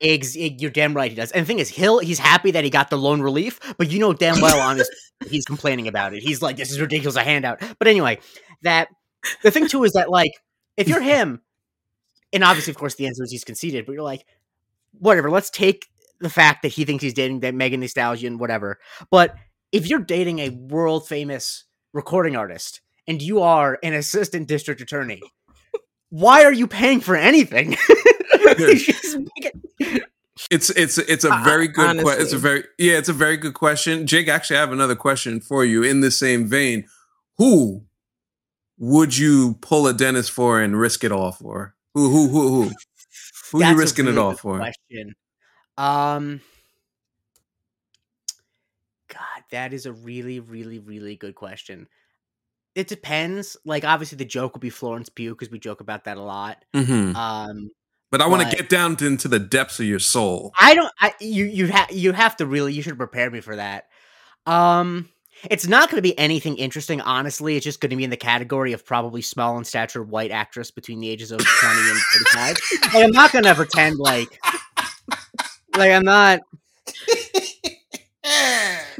[0.00, 1.32] Ex- you're damn right he does.
[1.32, 3.98] And the thing is, he'll he's happy that he got the loan relief, but you
[3.98, 4.88] know damn well on his
[5.28, 6.22] he's complaining about it.
[6.22, 8.20] He's like, "This is ridiculous, a handout." But anyway,
[8.62, 8.86] that
[9.42, 10.30] the thing too is that like
[10.76, 11.40] if you're him,
[12.32, 14.26] and obviously, of course, the answer is he's conceded, but you're like,
[14.92, 15.30] whatever.
[15.30, 15.86] Let's take
[16.20, 18.78] the fact that he thinks he's dating that Megan Thee Stallion, whatever.
[19.10, 19.36] But
[19.72, 25.22] if you're dating a world famous recording artist and you are an assistant district attorney,
[26.10, 27.76] why are you paying for anything?
[30.50, 32.22] it's it's it's a very good question.
[32.22, 34.06] It's a very yeah, it's a very good question.
[34.06, 36.86] Jake, actually, I have another question for you in the same vein.
[37.36, 37.84] Who
[38.78, 41.74] would you pull a Dennis for and risk it all for?
[41.94, 42.70] Who who who who?
[43.52, 44.58] Who are you risking really it all for?
[44.58, 45.14] Question.
[45.76, 46.40] Um
[49.08, 51.88] God, that is a really, really, really good question
[52.78, 53.56] it depends.
[53.64, 56.64] Like obviously the joke will be Florence Pugh because we joke about that a lot.
[56.72, 57.16] Mm-hmm.
[57.16, 57.70] Um,
[58.12, 60.52] but I want to get down to, into the depths of your soul.
[60.58, 60.92] I don't.
[61.00, 62.72] I you you have you have to really.
[62.72, 63.88] You should prepare me for that.
[64.46, 65.08] Um,
[65.50, 67.56] it's not going to be anything interesting, honestly.
[67.56, 70.70] It's just going to be in the category of probably small in stature white actress
[70.70, 72.56] between the ages of twenty and thirty-five.
[72.94, 74.40] like, I'm not going to pretend like
[75.76, 76.40] like I'm not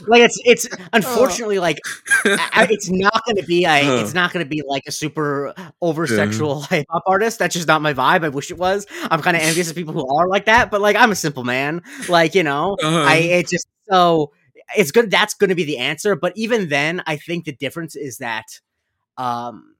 [0.07, 1.79] like it's it's unfortunately like
[2.25, 5.55] I, it's not going to be a it's not going to be like a super
[5.83, 7.39] over sexual hip hop artist.
[7.39, 8.25] That's just not my vibe.
[8.25, 8.87] I wish it was.
[9.11, 11.45] I'm kind of envious of people who are like that, but like I'm a simple
[11.45, 11.83] man.
[12.09, 13.05] Like you know, uh-huh.
[13.07, 14.33] I it's just so
[14.77, 15.11] it's good.
[15.11, 16.17] That's going to be the answer.
[16.17, 18.61] But even then, I think the difference is that
[19.17, 19.75] um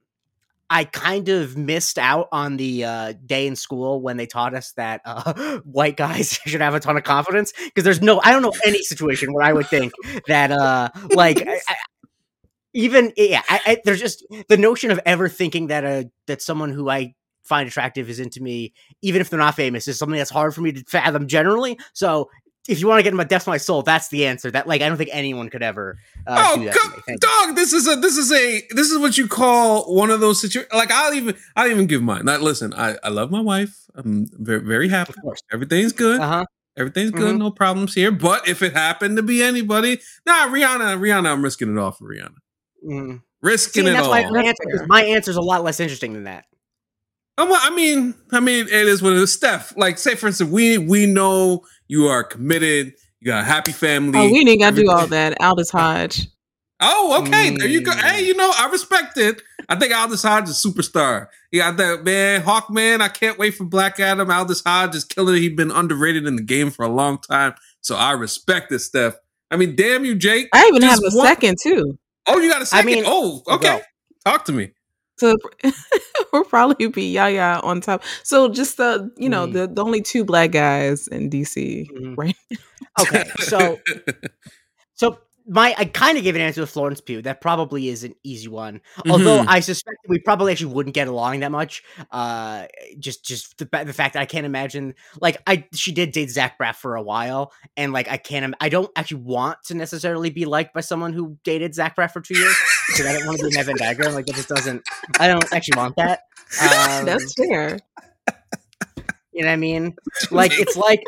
[0.71, 4.73] I kind of missed out on the uh, day in school when they taught us
[4.73, 8.43] that uh, white guys should have a ton of confidence because there's no I don't
[8.43, 9.93] know any situation where I would think
[10.27, 11.77] that uh like I, I,
[12.75, 16.71] even yeah I, I, there's just the notion of ever thinking that a that someone
[16.71, 20.31] who I find attractive is into me even if they're not famous is something that's
[20.31, 22.29] hard for me to fathom generally so
[22.69, 24.51] if you want to get in my depths of my soul, that's the answer.
[24.51, 25.99] That like I don't think anyone could ever.
[26.27, 27.57] Uh, oh, come, dog!
[27.57, 30.73] This is a this is a this is what you call one of those situations.
[30.73, 32.27] Like I'll even I'll even give mine.
[32.27, 32.75] Not listen.
[32.75, 33.87] I I love my wife.
[33.95, 35.15] I'm very very happy.
[35.17, 36.21] Of course, everything's good.
[36.21, 36.45] Uh huh.
[36.77, 37.31] Everything's good.
[37.31, 37.39] Mm-hmm.
[37.39, 38.13] No problems here.
[38.13, 42.05] But if it happened to be anybody, nah, Rihanna, Rihanna, I'm risking it all for
[42.05, 42.37] Rihanna.
[42.87, 43.23] Mm.
[43.43, 44.11] Risking See, it all.
[44.11, 46.45] My answer, my answer's a lot less interesting than that.
[47.39, 49.33] I mean, I mean, it is what it is.
[49.33, 52.95] Steph, like, say for instance, we we know you are committed.
[53.21, 54.19] You got a happy family.
[54.19, 55.41] Oh, we didn't got to do all that.
[55.41, 56.29] Aldis Hodge.
[56.81, 57.51] Oh, okay.
[57.51, 57.59] Mm.
[57.59, 57.91] There you go.
[57.91, 59.43] Hey, you know, I respect it.
[59.69, 61.27] I think Aldis Hodge is a superstar.
[61.51, 63.01] Yeah, that man, Hawkman.
[63.01, 64.31] I can't wait for Black Adam.
[64.31, 65.41] Aldis Hodge is killing it.
[65.41, 67.55] He's been underrated in the game for a long time.
[67.81, 69.17] So I respect this, Steph.
[69.51, 70.49] I mean, damn you, Jake.
[70.53, 71.27] I even have a one...
[71.27, 71.99] second too.
[72.27, 72.89] Oh, you got a second?
[72.89, 73.79] I mean, oh, okay.
[73.79, 73.81] Go.
[74.25, 74.71] Talk to me.
[75.19, 75.37] So
[76.33, 78.03] we'll probably be Yaya on top.
[78.23, 79.53] So just the you know mm.
[79.53, 82.15] the the only two black guys in DC, mm.
[82.17, 82.37] right?
[83.01, 83.79] okay, so
[84.95, 87.23] so my I kind of gave an answer to Florence Pugh.
[87.23, 88.81] That probably is an easy one.
[88.99, 89.11] Mm-hmm.
[89.11, 91.83] Although I suspect we probably actually wouldn't get along that much.
[92.11, 92.67] Uh,
[92.99, 96.59] just just the, the fact that I can't imagine like I she did date Zach
[96.59, 100.45] Braff for a while, and like I can't I don't actually want to necessarily be
[100.45, 102.57] liked by someone who dated Zach Braff for two years
[102.89, 104.11] because I don't want to be Evan Dagger.
[104.11, 104.83] Like that just doesn't.
[105.19, 106.21] I don't actually want that.
[106.63, 107.79] Um, That's fair.
[109.35, 109.95] You know what I mean?
[110.31, 111.03] Like it's like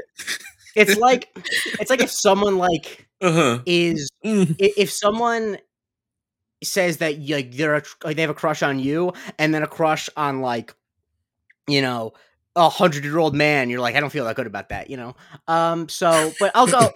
[0.76, 3.61] it's like it's like if someone like uh-huh.
[3.66, 4.54] is mm.
[4.59, 5.59] if someone
[6.62, 9.66] says that like they're a, like they have a crush on you and then a
[9.66, 10.74] crush on like
[11.66, 12.12] you know
[12.56, 14.96] a hundred year old man you're like i don't feel that good about that you
[14.96, 15.14] know?
[15.48, 16.90] Um so but i'll go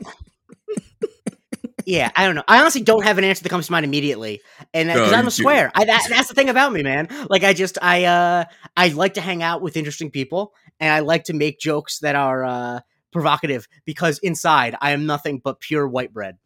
[1.86, 2.44] yeah i don't know.
[2.48, 4.42] I honestly don't have an answer that comes to mind immediately
[4.74, 7.08] and because i'm a swear I, that, that's the thing about me man.
[7.30, 8.44] Like i just i uh
[8.76, 12.16] i like to hang out with interesting people and i like to make jokes that
[12.16, 12.80] are uh
[13.14, 16.36] provocative because inside I am nothing but pure white bread.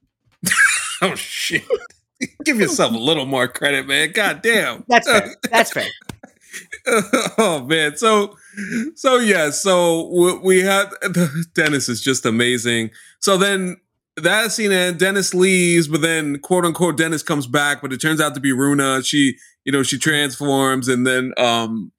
[1.03, 1.65] oh shit.
[2.45, 4.13] Give yourself a little more credit, man.
[4.13, 4.85] God damn.
[4.89, 5.35] That's fair.
[5.51, 5.89] That's fair.
[7.39, 7.97] oh man.
[7.97, 8.37] So
[8.95, 10.95] so yeah, so we have
[11.55, 12.91] Dennis is just amazing.
[13.19, 13.79] So then
[14.17, 18.21] that scene and Dennis leaves, but then quote unquote Dennis comes back, but it turns
[18.21, 19.03] out to be Runa.
[19.03, 21.93] She, you know, she transforms and then um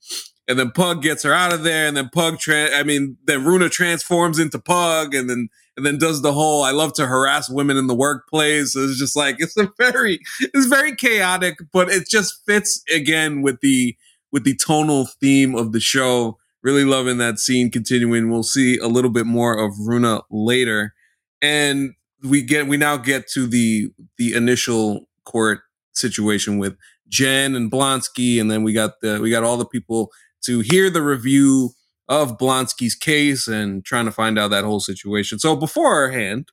[0.49, 3.45] and then Pug gets her out of there, and then Pug, tra- I mean, then
[3.45, 7.49] Runa transforms into Pug, and then and then does the whole "I love to harass
[7.49, 11.89] women in the workplace." So it's just like it's a very, it's very chaotic, but
[11.89, 13.95] it just fits again with the
[14.31, 16.39] with the tonal theme of the show.
[16.63, 18.31] Really loving that scene continuing.
[18.31, 20.95] We'll see a little bit more of Runa later,
[21.43, 25.59] and we get we now get to the the initial court
[25.93, 26.75] situation with
[27.07, 30.11] Jen and Blonsky, and then we got the we got all the people
[30.45, 31.71] to hear the review
[32.07, 35.39] of Blonsky's case and trying to find out that whole situation.
[35.39, 36.49] So beforehand,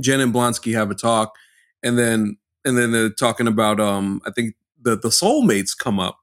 [0.00, 1.34] Jen and Blonsky have a talk,
[1.82, 6.18] and then and then they're talking about um I think the the soulmates come up,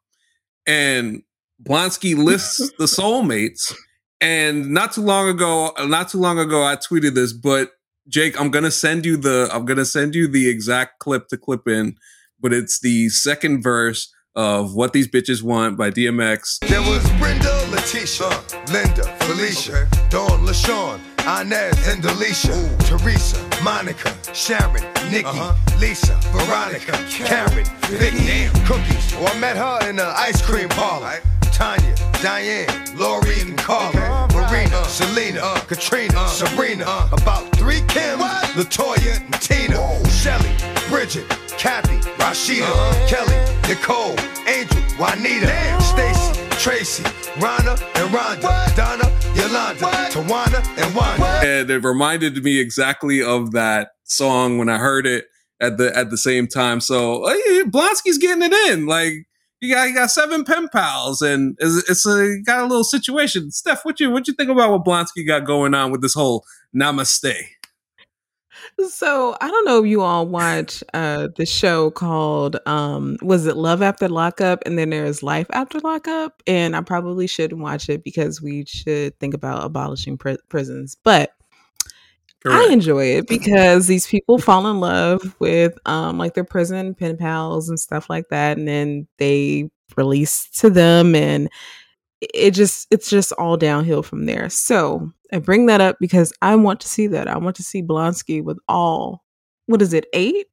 [0.66, 1.22] and
[1.62, 3.74] Blonsky lists the soulmates.
[4.22, 7.72] And not too long ago, not too long ago, I tweeted this, but
[8.10, 11.68] Jake, I'm gonna send you the I'm gonna send you the exact clip to clip
[11.68, 11.96] in,
[12.40, 16.60] but it's the second verse of What These Bitches Want by DMX.
[16.60, 18.30] There was Brenda, Letitia,
[18.72, 20.08] Linda, Felicia, okay.
[20.10, 22.98] Dawn, LaShawn, Inez, and Delisha, Ooh.
[22.98, 25.78] Teresa, Monica, Sharon, Nikki, uh-huh.
[25.82, 27.66] Lisa, Veronica, Karen,
[28.00, 29.14] Vicky, Cookies.
[29.18, 31.06] Oh, I met her in the ice cream parlor.
[31.06, 31.22] Right.
[31.52, 37.82] Tanya, Diane, Lori, and Carla, Marina, uh, Selena, uh, Katrina, uh, Serena, uh, about three
[37.92, 38.22] Kims,
[38.56, 40.56] Latoya, and Tina, Shelly,
[40.88, 41.26] Bridget,
[41.60, 43.08] Kathy, Rashida, uh-huh.
[43.10, 43.36] Kelly,
[43.68, 44.16] Nicole,
[44.48, 47.04] Angel, Juanita, Stacy, Tracy,
[47.38, 48.76] Rana, and Rhonda, what?
[48.78, 49.04] Donna,
[49.36, 50.10] Yolanda, what?
[50.10, 51.26] Tawana, and Wanda.
[51.46, 55.26] And it reminded me exactly of that song when I heard it
[55.60, 56.80] at the at the same time.
[56.80, 58.86] So hey, Blonsky's getting it in.
[58.86, 59.28] Like
[59.60, 63.52] you got you got seven pen pals, and it's, it's a got a little situation.
[63.52, 66.46] Steph, what you what you think about what Blonsky got going on with this whole
[66.74, 67.59] namaste?
[68.88, 73.58] So I don't know if you all watch uh the show called um was it
[73.58, 78.04] Love After Lockup and then there's Life After Lockup and I probably shouldn't watch it
[78.04, 80.96] because we should think about abolishing pr- prisons.
[81.04, 81.32] But
[82.42, 82.70] Correct.
[82.70, 87.18] I enjoy it because these people fall in love with um like their prison pen
[87.18, 91.50] pals and stuff like that and then they release to them and
[92.22, 94.50] it just it's just all downhill from there.
[94.50, 97.28] So I bring that up because I want to see that.
[97.28, 99.24] I want to see Blonsky with all
[99.68, 100.48] what is it, eight?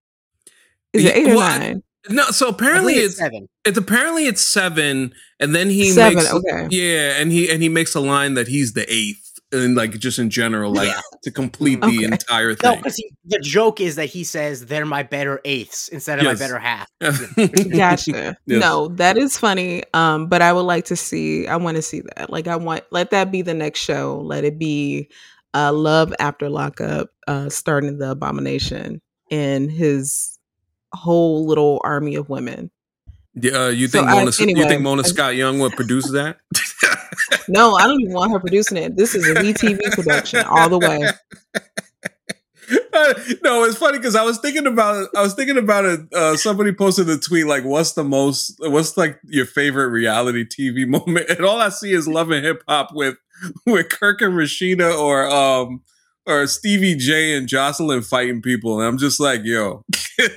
[0.92, 1.83] Is it eight or well, nine?
[2.09, 3.48] No, so apparently it's, it's, seven.
[3.64, 6.68] It's apparently it's seven, and then he seven, makes okay.
[6.70, 10.18] yeah, and he and he makes a line that he's the eighth and like just
[10.18, 11.00] in general, like yeah.
[11.22, 12.70] to complete the entire thing.
[12.70, 16.38] No, because the joke is that he says they're my better eighths instead of yes.
[16.38, 16.90] my better half.
[17.70, 18.37] gotcha.
[18.46, 18.61] Yes.
[18.61, 19.85] No, that is funny.
[19.94, 21.46] Um, but I would like to see.
[21.46, 22.30] I want to see that.
[22.30, 24.20] Like, I want let that be the next show.
[24.24, 25.09] Let it be
[25.54, 30.38] uh, Love After Lockup, uh, starting the Abomination and his
[30.92, 32.70] whole little army of women.
[33.35, 36.11] Yeah, uh, you think so Mona, I, anyway, you think Mona Scott Young would produce
[36.12, 36.38] that?
[37.48, 38.96] no, I don't even want her producing it.
[38.96, 41.08] This is a VTV production all the way.
[43.42, 46.00] No, it's funny because I was thinking about I was thinking about it.
[46.12, 48.56] Uh, somebody posted a tweet like, "What's the most?
[48.58, 52.62] What's like your favorite reality TV moment?" And all I see is Love and Hip
[52.66, 53.16] Hop with
[53.66, 55.82] with Kirk and Rasheeda or um
[56.26, 59.84] or Stevie J and Joseline fighting people, and I'm just like, yo,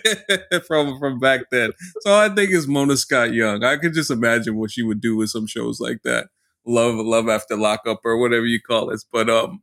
[0.67, 1.71] from from back then.
[2.02, 3.63] So I think is Mona Scott Young.
[3.63, 6.28] I could just imagine what she would do with some shows like that.
[6.65, 9.04] Love, love after lockup or whatever you call it.
[9.12, 9.62] But um,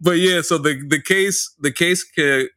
[0.00, 2.06] but yeah, so the the case the case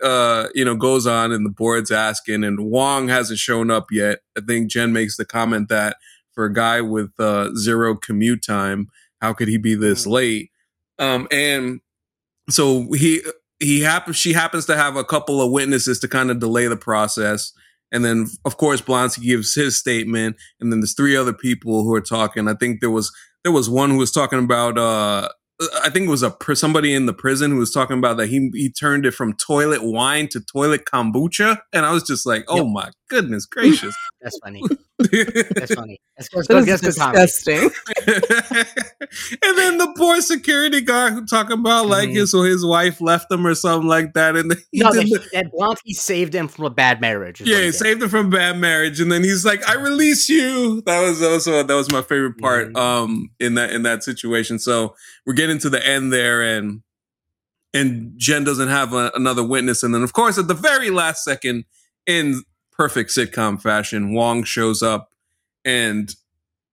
[0.04, 4.20] uh you know goes on and the board's asking and Wong hasn't shown up yet.
[4.38, 5.98] I think Jen makes the comment that
[6.34, 8.88] for a guy with uh, zero commute time,
[9.22, 10.12] how could he be this mm.
[10.12, 10.52] late?
[11.00, 11.80] Um, and
[12.50, 13.22] so he
[13.60, 16.78] he happens she happens to have a couple of witnesses to kind of delay the
[16.78, 17.54] process.
[17.92, 21.94] And then, of course, Blonsky gives his statement, and then there's three other people who
[21.94, 22.48] are talking.
[22.48, 23.12] I think there was
[23.44, 25.30] there was one who was talking about uh,
[25.84, 28.50] I think it was a somebody in the prison who was talking about that he
[28.54, 32.58] he turned it from toilet wine to toilet kombucha, and I was just like, oh
[32.58, 32.68] yep.
[32.68, 34.62] my goodness gracious, that's funny.
[34.98, 36.00] that's funny.
[36.18, 37.70] That's, that's, that's, that's disgusting.
[38.08, 42.20] and then the poor security guard who talking about like mm-hmm.
[42.20, 45.30] his so his wife left him or something like that, and he no, that, the,
[45.34, 47.42] that Blonsky saved him from a bad marriage.
[47.42, 50.82] Yeah, he, he saved him from bad marriage, and then he's like, "I release you."
[50.86, 52.78] That was also that was my favorite part mm-hmm.
[52.78, 54.60] um in that in that situation.
[54.60, 54.96] So
[55.26, 56.82] we're getting to the end there, and
[57.74, 61.24] and Jen doesn't have a, another witness, and then of course at the very last
[61.24, 61.66] second
[62.06, 62.44] in
[62.76, 65.10] perfect sitcom fashion, Wong shows up
[65.64, 66.14] and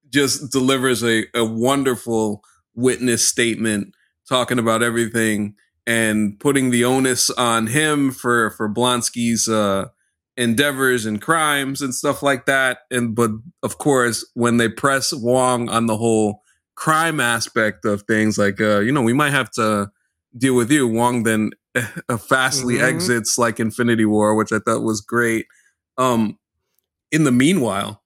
[0.08, 2.42] just delivers a, a wonderful
[2.74, 3.94] witness statement
[4.28, 5.54] talking about everything
[5.86, 9.86] and putting the onus on him for for Blonsky's uh,
[10.36, 12.78] endeavors and crimes and stuff like that.
[12.90, 13.30] And but
[13.62, 16.42] of course, when they press Wong on the whole
[16.74, 19.90] crime aspect of things, like uh, you know, we might have to
[20.36, 20.86] deal with you.
[20.86, 22.84] Wong then uh, fastly mm-hmm.
[22.84, 25.46] exits like Infinity War, which I thought was great.
[26.00, 26.38] Um,
[27.12, 28.00] in the meanwhile,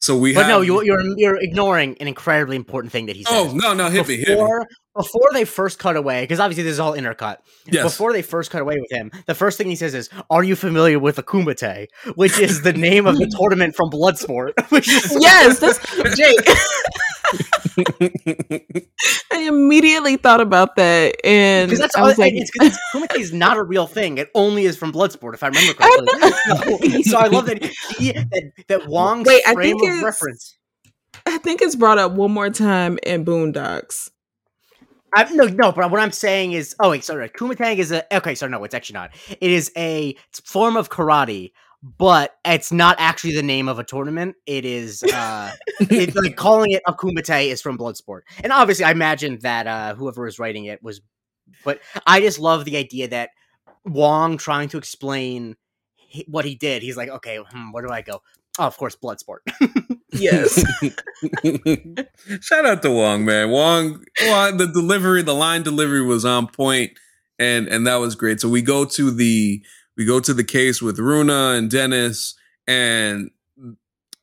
[0.00, 3.24] so we but have, no, you, you're you're ignoring an incredibly important thing that he
[3.24, 3.34] said.
[3.34, 4.76] Oh no, no, hit before, me, hit me.
[4.94, 7.38] Before they first cut away, because obviously this is all intercut.
[7.66, 7.82] Yes.
[7.82, 10.54] Before they first cut away with him, the first thing he says is, "Are you
[10.54, 14.52] familiar with the Kumite?" Which is the name of the tournament from Bloodsport.
[15.20, 15.80] yes, that's
[16.16, 16.46] Jake.
[19.32, 22.50] I immediately thought about that, and that's I was like, it's,
[22.94, 24.18] Kumite is not a real thing.
[24.18, 27.02] It only is from Bloodsport, if I remember correctly.
[27.04, 27.62] so I love that
[27.98, 30.56] he, that, that Wong's Wait, frame of reference.
[31.26, 34.10] I think it's brought up one more time in Boondocks.
[35.14, 38.34] I, no, no, but what I'm saying is, oh wait, sorry, Kumite is a okay.
[38.34, 39.10] So no, it's actually not.
[39.28, 44.36] It is a form of karate but it's not actually the name of a tournament.
[44.46, 48.22] It is uh it, like calling it a kumite is from Bloodsport.
[48.42, 51.00] And obviously I imagine that uh whoever was writing it was
[51.64, 53.30] but I just love the idea that
[53.84, 55.56] Wong trying to explain
[56.26, 56.82] what he did.
[56.82, 58.22] He's like, "Okay, hmm, where do I go?"
[58.58, 59.38] Oh, of course, Bloodsport.
[60.12, 60.62] yes.
[62.44, 63.50] Shout out to Wong, man.
[63.50, 66.92] Wong, Wong, the delivery, the line delivery was on point,
[67.38, 68.40] and and that was great.
[68.40, 69.62] So we go to the
[69.98, 72.34] we go to the case with Runa and Dennis,
[72.68, 73.30] and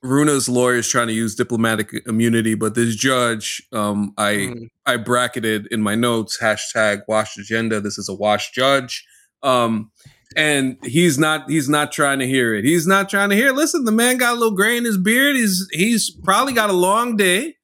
[0.01, 4.69] Runa's lawyer is trying to use diplomatic immunity, but this judge, um, I mm.
[4.85, 7.81] I bracketed in my notes hashtag wash agenda.
[7.81, 9.05] This is a wash judge,
[9.43, 9.91] um,
[10.37, 12.63] and he's not he's not trying to hear it.
[12.63, 13.49] He's not trying to hear.
[13.49, 13.55] It.
[13.55, 15.35] Listen, the man got a little gray in his beard.
[15.35, 17.55] He's he's probably got a long day.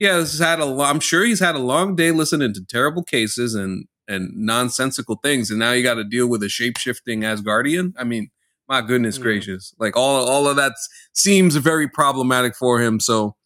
[0.00, 0.64] Yeah, he's had a.
[0.64, 5.50] I'm sure he's had a long day listening to terrible cases and and nonsensical things,
[5.50, 7.94] and now you got to deal with a shape shifting Asgardian.
[7.98, 8.30] I mean,
[8.68, 9.22] my goodness mm.
[9.22, 10.72] gracious, like all all of that
[11.12, 13.00] seems very problematic for him.
[13.00, 13.36] So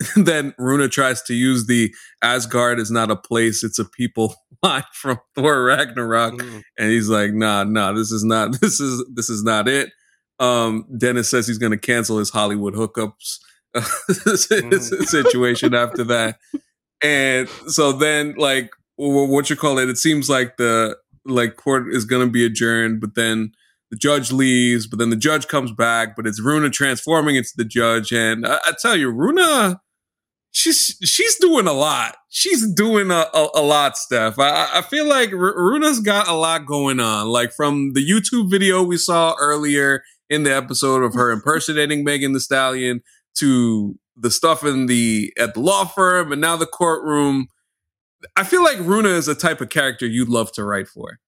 [0.16, 4.84] then Runa tries to use the Asgard is not a place, it's a people line
[4.92, 6.34] from Thor Ragnarok.
[6.34, 6.62] Mm.
[6.78, 9.90] And he's like, nah, nah, this is not this is this is not it.
[10.40, 13.38] Um, Dennis says he's gonna cancel his Hollywood hookups
[13.74, 15.04] mm.
[15.06, 16.38] situation after that.
[17.02, 19.88] And so then like what you call it.
[19.88, 23.52] It seems like the like court is going to be adjourned, but then
[23.90, 27.64] the judge leaves, but then the judge comes back, but it's Runa transforming into the
[27.64, 28.12] judge.
[28.12, 29.80] And I, I tell you, Runa,
[30.50, 32.16] she's she's doing a lot.
[32.28, 34.38] She's doing a, a, a lot, Steph.
[34.38, 37.28] I, I feel like R- Runa's got a lot going on.
[37.28, 42.32] Like from the YouTube video we saw earlier in the episode of her impersonating Megan
[42.32, 43.02] Thee Stallion
[43.36, 47.48] to the stuff in the at the law firm and now the courtroom.
[48.36, 51.18] I feel like Runa is a type of character you'd love to write for.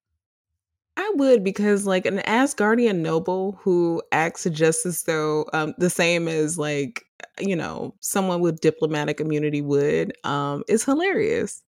[0.97, 6.27] I would because like an Asgardian noble who acts just as though um, the same
[6.27, 7.05] as like
[7.39, 11.63] you know someone with diplomatic immunity would um, is hilarious.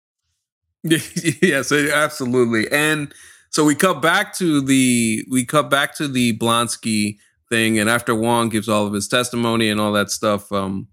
[0.82, 2.70] yes, absolutely.
[2.70, 3.12] And
[3.50, 7.18] so we cut back to the we cut back to the Blonsky
[7.48, 10.88] thing, and after Wong gives all of his testimony and all that stuff, um,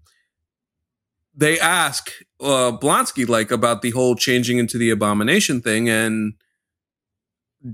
[1.36, 2.10] they ask
[2.40, 6.34] uh, Blonsky like about the whole changing into the abomination thing, and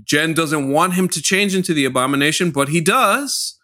[0.03, 3.57] Jen doesn't want him to change into the abomination, but he does.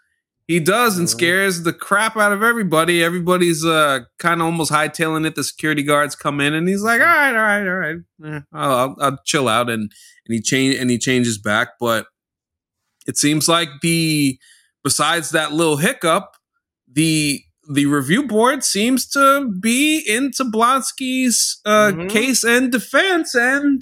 [0.48, 3.04] He does and scares the crap out of everybody.
[3.04, 5.36] Everybody's uh, kind of almost hightailing it.
[5.36, 8.40] The security guards come in, and he's like, "All right, all right, all right, eh,
[8.52, 9.92] I'll, I'll, I'll chill out." And
[10.26, 12.08] and he change and he changes back, but
[13.06, 14.40] it seems like the
[14.84, 16.36] besides that little hiccup,
[16.92, 22.10] the the review board seems to be into Blonsky's uh, Mhm.
[22.10, 23.82] case and defense, and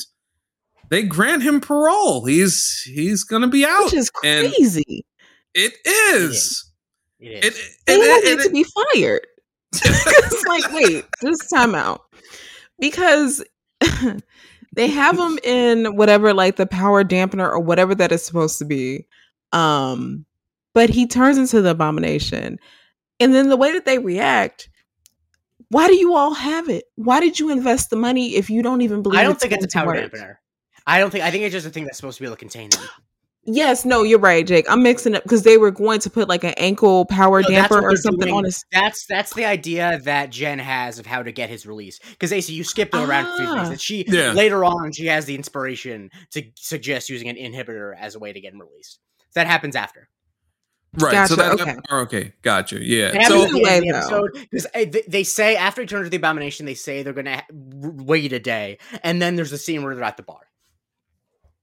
[0.90, 2.26] they grant him parole.
[2.26, 3.86] He's he's gonna be out.
[3.86, 5.06] Which is And crazy.
[5.54, 5.74] it
[6.14, 6.66] is.
[7.20, 7.56] It It, is.
[7.56, 9.26] it, They it- all it- need to be fired.
[9.74, 12.02] it's like, wait, just time out.
[12.80, 13.44] Because
[14.76, 18.66] they have him in whatever, like the power dampener or whatever that is supposed to
[18.66, 19.06] be.
[19.52, 20.26] Um,
[20.74, 22.60] but he turns into the abomination.
[23.20, 24.70] And then the way that they react,
[25.70, 26.86] why do you all have it?
[26.96, 29.54] Why did you invest the money if you don't even believe I don't it's think
[29.54, 30.12] it's a going power work?
[30.14, 30.36] dampener.
[30.86, 31.24] I don't think.
[31.24, 32.82] I think it's just a thing that's supposed to be able to contain him.
[33.50, 34.66] Yes, no, you're right, Jake.
[34.70, 37.82] I'm mixing up because they were going to put like an ankle power No, damper
[37.82, 38.34] or something doing.
[38.38, 38.64] on his.
[38.74, 42.00] That's that's the idea that Jen has of how to get his release.
[42.12, 43.56] Because AC, you skipped around a few Ah.
[43.56, 43.70] things.
[43.70, 44.34] That she Yeah.
[44.34, 48.40] later on she has the inspiration to suggest using an inhibitor as a way to
[48.42, 49.00] get him released.
[49.34, 50.10] That happens after.
[51.00, 51.28] Right.
[51.28, 51.74] so Gotcha, that, okay.
[51.76, 52.80] that- okay, gotcha.
[52.84, 53.12] Yeah.
[53.12, 55.88] They So the end of the Either way, episode because they, they say after he
[55.88, 59.58] turns to the abomination, they say they're gonna wait a day, and then there's a
[59.58, 60.42] scene where they're at the bar.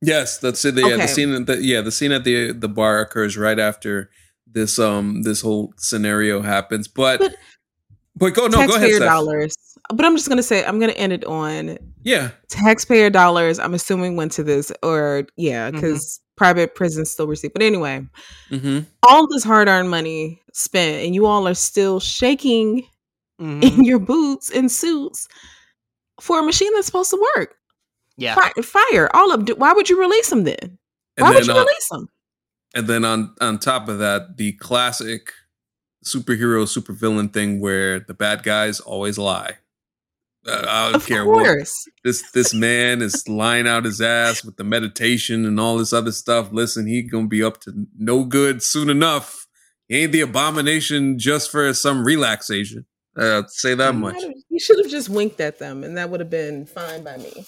[0.02, 0.74] Yes, that's it.
[0.76, 0.96] Yeah, Okay.
[0.98, 1.32] the scene.
[1.34, 4.10] At the, yeah, the scene at the the bar occurs right after
[4.46, 6.88] this um this whole scenario happens.
[6.88, 7.34] But but,
[8.16, 9.00] But- go no, go ahead.
[9.00, 9.56] dollars.
[9.90, 13.58] But I'm just gonna say I'm gonna end it on Yeah, taxpayer dollars.
[13.58, 17.52] I'm assuming went to this, or yeah, because private prisons still receive.
[17.52, 18.06] But anyway,
[18.48, 22.86] hmm all this hard-earned money spent, and you all are still shaking
[23.40, 23.62] Mhm.
[23.78, 25.28] in your boots and suits
[26.20, 27.56] for a machine that's supposed to work.
[28.16, 29.48] Yeah, Fire, fire all of.
[29.58, 30.78] Why would you release them then?
[31.16, 32.08] and Why would you uh, release them?
[32.74, 35.32] and then on on top of that, the classic
[36.04, 39.56] superhero supervillain thing where the bad guys always lie.
[40.46, 41.72] Uh, I don't Of care what course.
[42.04, 46.12] this this man is lying out his ass with the meditation and all this other
[46.12, 46.50] stuff.
[46.52, 49.46] Listen, he gonna be up to no good soon enough.
[49.88, 52.84] He ain't the abomination just for some relaxation.
[53.18, 54.16] Uh, I'll say that much.
[54.50, 57.44] You should have just winked at them, and that would have been fine by me.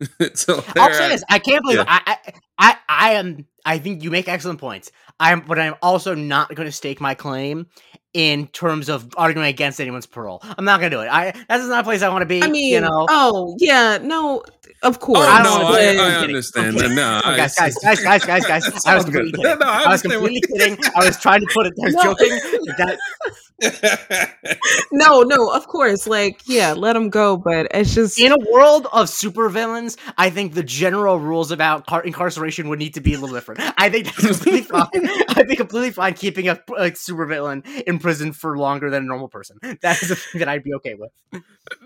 [0.34, 1.84] so I'll say I- this: I can't believe Yeah.
[1.88, 3.46] I, I I I am.
[3.64, 4.90] I think you make excellent points.
[5.18, 7.66] I'm, but I'm also not going to stake my claim
[8.14, 10.40] in terms of arguing against anyone's parole.
[10.56, 11.08] I'm not going to do it.
[11.08, 12.42] I that's not a place I want to be.
[12.42, 13.06] I mean, you know.
[13.10, 14.42] oh yeah, no,
[14.82, 15.18] of oh, course.
[15.20, 16.00] Oh I don't no, I, do it.
[16.00, 16.80] I I'm understand.
[16.82, 16.94] I'm.
[16.94, 18.86] No, Oh, guys, it's- guys, guys, guys, guys, guys.
[18.86, 19.32] I was all good.
[19.32, 19.58] completely kidding.
[19.58, 20.78] No, I I was understand completely kidding.
[20.96, 21.74] I was trying to put it.
[21.80, 22.02] I was No.
[22.02, 22.28] joking.
[22.78, 22.98] That
[24.92, 26.06] no, no, of course.
[26.06, 27.36] Like, yeah, let them go.
[27.36, 32.02] But it's just in a world of supervillains, I think the general rules about car-
[32.02, 33.60] incarceration would need to be a little different.
[33.78, 34.88] I think that's completely fine.
[35.30, 39.28] I'd be completely fine keeping a, a supervillain in prison for longer than a normal
[39.28, 39.58] person.
[39.82, 41.10] That is a thing that I'd be okay with.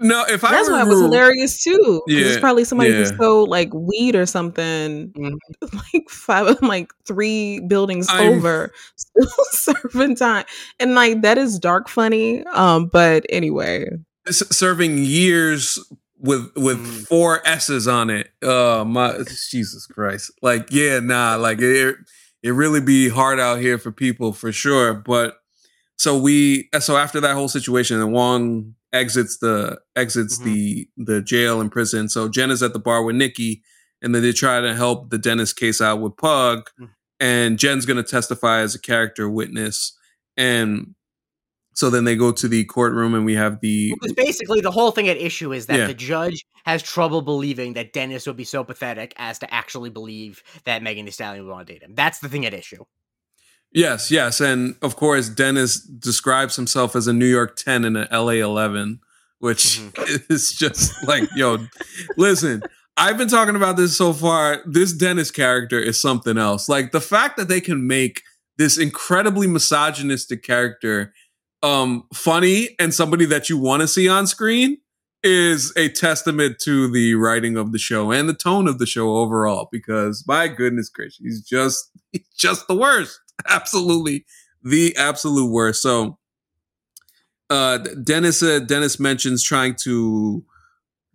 [0.00, 1.76] no, if I that's were why it was hilarious too.
[1.76, 2.02] too.
[2.08, 3.16] 'cause it's probably somebody who yeah.
[3.18, 5.36] sold like weed or something, Mhm.
[5.94, 10.44] like five, like three buildings I'm- over, still serving time,
[10.78, 12.44] and like that is dark funny.
[12.46, 13.86] Um, but anyway,
[14.26, 15.78] s- serving years
[16.20, 17.06] with with Mm.
[17.06, 18.30] four S's on it.
[18.42, 19.18] Uh my
[19.50, 20.30] Jesus Christ.
[20.42, 21.96] Like, yeah, nah, like it
[22.42, 24.94] it really be hard out here for people for sure.
[24.94, 25.36] But
[25.98, 30.44] so we so after that whole situation and Wong exits the exits Mhm.
[30.44, 32.08] the the jail and prison.
[32.08, 33.62] So Jen is at the bar with Nikki
[34.00, 36.70] and then they try to help the Dennis case out with Pug.
[36.80, 36.88] Mm.
[37.20, 39.92] And Jen's gonna testify as a character witness.
[40.36, 40.94] And
[41.74, 44.90] so then they go to the courtroom and we have the Because basically, the whole
[44.90, 45.86] thing at issue is that Yeah.
[45.88, 50.42] the judge has trouble believing that Dennis would be so pathetic as to actually believe
[50.64, 51.94] that Megan Thee Stallion would want to date him.
[51.94, 52.84] That's the thing at issue.
[53.72, 54.40] Yes, yes.
[54.40, 59.00] And of course, Dennis describes himself as a New York 10 and an LA 11,
[59.40, 59.80] which
[60.30, 61.58] is just like, yo,
[62.16, 62.62] listen,
[62.96, 64.62] I've been talking about this so far.
[64.66, 66.68] This Dennis character is something else.
[66.68, 68.22] Like the fact that they can make
[68.56, 71.14] this incredibly misogynistic character
[71.62, 74.78] um funny and somebody that you want to see on screen
[75.24, 79.16] is a testament to the writing of the show and the tone of the show
[79.16, 83.18] overall because my goodness gracious he's just he's just the worst
[83.48, 84.24] absolutely
[84.62, 86.18] the absolute worst so
[87.50, 90.44] uh dennis uh, dennis mentions trying to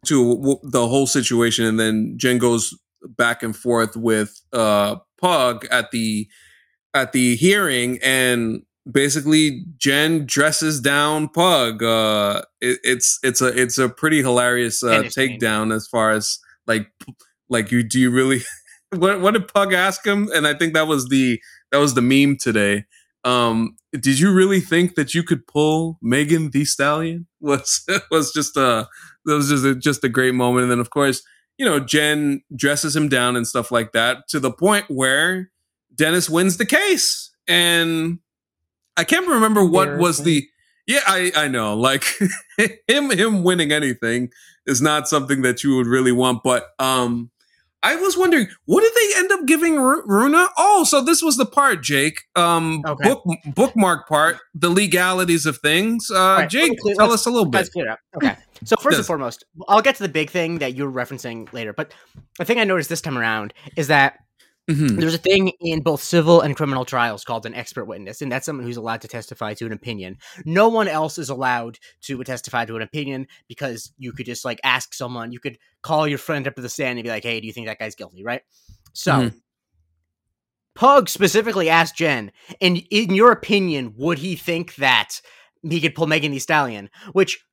[0.06, 2.74] to w- the whole situation and then jen goes
[3.08, 6.28] back and forth with uh Pug at the
[6.94, 11.82] at the hearing and basically Jen dresses down Pug.
[11.82, 16.92] Uh it, it's it's a it's a pretty hilarious uh takedown as far as like
[17.48, 18.42] like you do you really
[18.92, 20.30] what what did Pug ask him?
[20.36, 21.40] And I think that was the
[21.74, 22.86] that was the meme today.
[23.24, 27.28] Um, did you really think that you could pull Megan Thee Stallion?
[27.42, 28.88] Was was just a
[29.26, 30.64] that was just a, just a great moment.
[30.64, 31.22] And then of course,
[31.58, 35.52] you know, Jen dresses him down and stuff like that to the point where
[35.94, 37.32] Dennis wins the case.
[37.46, 38.20] And
[38.96, 40.48] I can't remember what was the
[40.88, 41.76] yeah, I I know.
[41.76, 42.06] Like
[42.88, 44.30] him him winning anything
[44.66, 47.30] is not something that you would really want, but um
[47.84, 50.48] I was wondering, what did they end up giving Ru- Runa?
[50.58, 52.22] Oh, so this was the part, Jake.
[52.36, 53.10] Um, Okay.
[53.10, 53.24] book
[53.54, 56.10] bookmark part, the legalities of things.
[56.10, 57.58] Uh, right, Jake, clear- tell let's- a little bit.
[57.60, 58.00] Let's clear it up.
[58.16, 58.36] Okay.
[58.66, 61.74] So first and foremost, I'll get to the big thing that you're referencing later.
[61.74, 61.94] But
[62.40, 64.20] the thing I noticed this time around is that
[64.70, 64.97] Mhm.
[64.97, 68.45] there's a thing in both civil and criminal trials called an expert witness, and that's
[68.45, 70.18] someone who's allowed to testify to an opinion.
[70.45, 74.61] No one else is allowed to testify to an opinion because you could just like
[74.64, 77.41] ask someone, you could call your friend up to the stand and be like, "Hey,
[77.41, 78.41] do you think that guy's guilty?" Right?
[78.93, 79.11] So.
[79.14, 79.34] Mhm.
[80.76, 85.22] Pug specifically asked Jen, and in your opinion, would he think that
[85.61, 86.89] he could pull Megan Thee Stallion?
[87.11, 87.45] Which,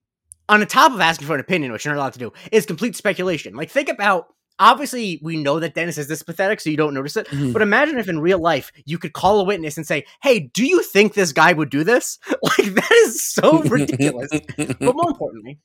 [0.49, 2.67] on the top of asking for an opinion, which you're not allowed to do, is
[2.67, 3.55] complete speculation.
[3.55, 4.27] Like, think about
[4.61, 7.27] obviously, we know that Dennis is this pathetic, so you don't notice it.
[7.29, 7.53] Mhm.
[7.53, 10.65] But imagine if in real life you could call a witness and say, "Hey, do
[10.65, 14.31] you think this guy would do this?" Like, that is so ridiculous.
[14.57, 15.59] but more importantly,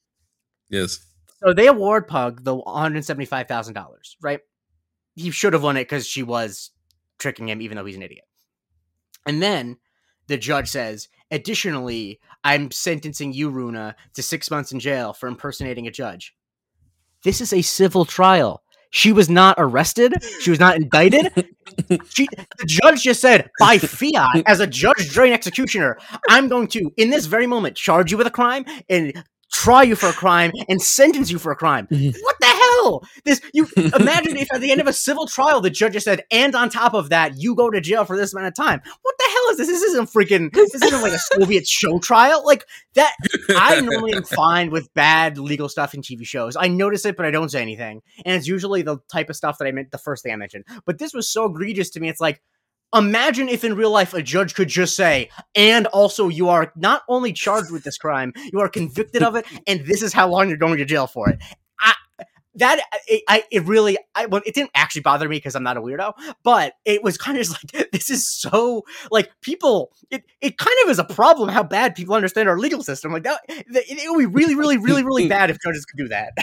[0.69, 0.99] yes.
[1.45, 4.39] so they award Pug the one hundred seventy-five thousand dollars, right?
[5.15, 6.71] He should have won it because she was
[7.19, 8.25] tricking him, even though he's an idiot.
[9.27, 9.77] And then
[10.27, 15.87] the judge says, additionally, I'm sentencing you, Runa, to six months in jail for impersonating
[15.87, 16.35] a judge.
[17.23, 18.61] This is a civil trial.
[18.95, 20.13] She was not arrested.
[20.39, 21.27] She was not indicted.
[22.09, 22.27] She,
[22.57, 25.97] the judge just said, by fiat, as a judge, jury, and executioner,
[26.29, 29.11] I'm going to, in this very moment, charge you with a crime and
[29.51, 31.87] try you for a crime and sentence you for a crime.
[31.87, 32.17] Mm-hmm.
[32.21, 32.45] what the
[32.85, 33.07] hell?
[33.23, 36.23] This you imagine if at the end of a civil trial the judge just said,
[36.31, 38.81] and on top of that, you go to jail for this amount of time.
[39.01, 39.67] What the hell is this?
[39.67, 42.43] This isn't freaking this isn't like a Soviet show trial.
[42.45, 42.65] Like
[42.95, 43.13] that
[43.49, 46.55] I normally am fine with bad legal stuff in TV shows.
[46.55, 48.01] I notice it, but I don't say anything.
[48.25, 50.65] And it's usually the type of stuff that I meant the first thing I mentioned.
[50.85, 52.09] But this was so egregious to me.
[52.09, 52.41] It's like,
[52.93, 57.03] imagine if in real life a judge could just say, and also you are not
[57.09, 60.47] only charged with this crime, you are convicted of it, and this is how long
[60.47, 61.39] you're going to jail for it.
[62.55, 65.63] That uh, it, I it really I well, it didn't actually bother me because I'm
[65.63, 69.91] not a weirdo, but it was kind of just like this is so like people
[70.09, 73.23] it it kind of is a problem how bad people understand our legal system like
[73.23, 76.33] that it, it would be really really really really bad if judges could do that.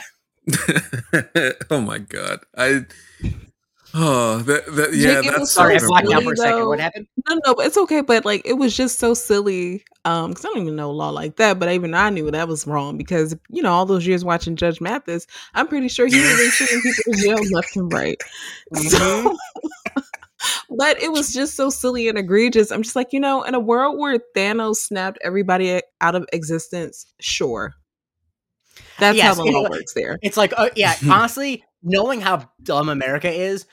[1.70, 2.40] oh my god.
[2.56, 2.84] I
[3.94, 6.66] oh that, that yeah, Jake, that's was Sorry, I blacked out for a second.
[6.66, 7.06] What happened?
[7.28, 8.00] No, no, but it's okay.
[8.00, 9.84] But like, it was just so silly.
[10.04, 11.58] Um, because I don't even know law like that.
[11.58, 14.80] But even I knew that was wrong because you know all those years watching Judge
[14.80, 18.20] Mathis, I'm pretty sure he was been sending people to jail left and right.
[18.74, 19.36] So,
[20.70, 22.70] but it was just so silly and egregious.
[22.70, 27.06] I'm just like, you know, in a world where Thanos snapped everybody out of existence,
[27.20, 27.74] sure.
[28.98, 30.18] That's Yes, how the law works there.
[30.22, 33.66] It's like, uh, yeah, honestly, knowing how dumb America is,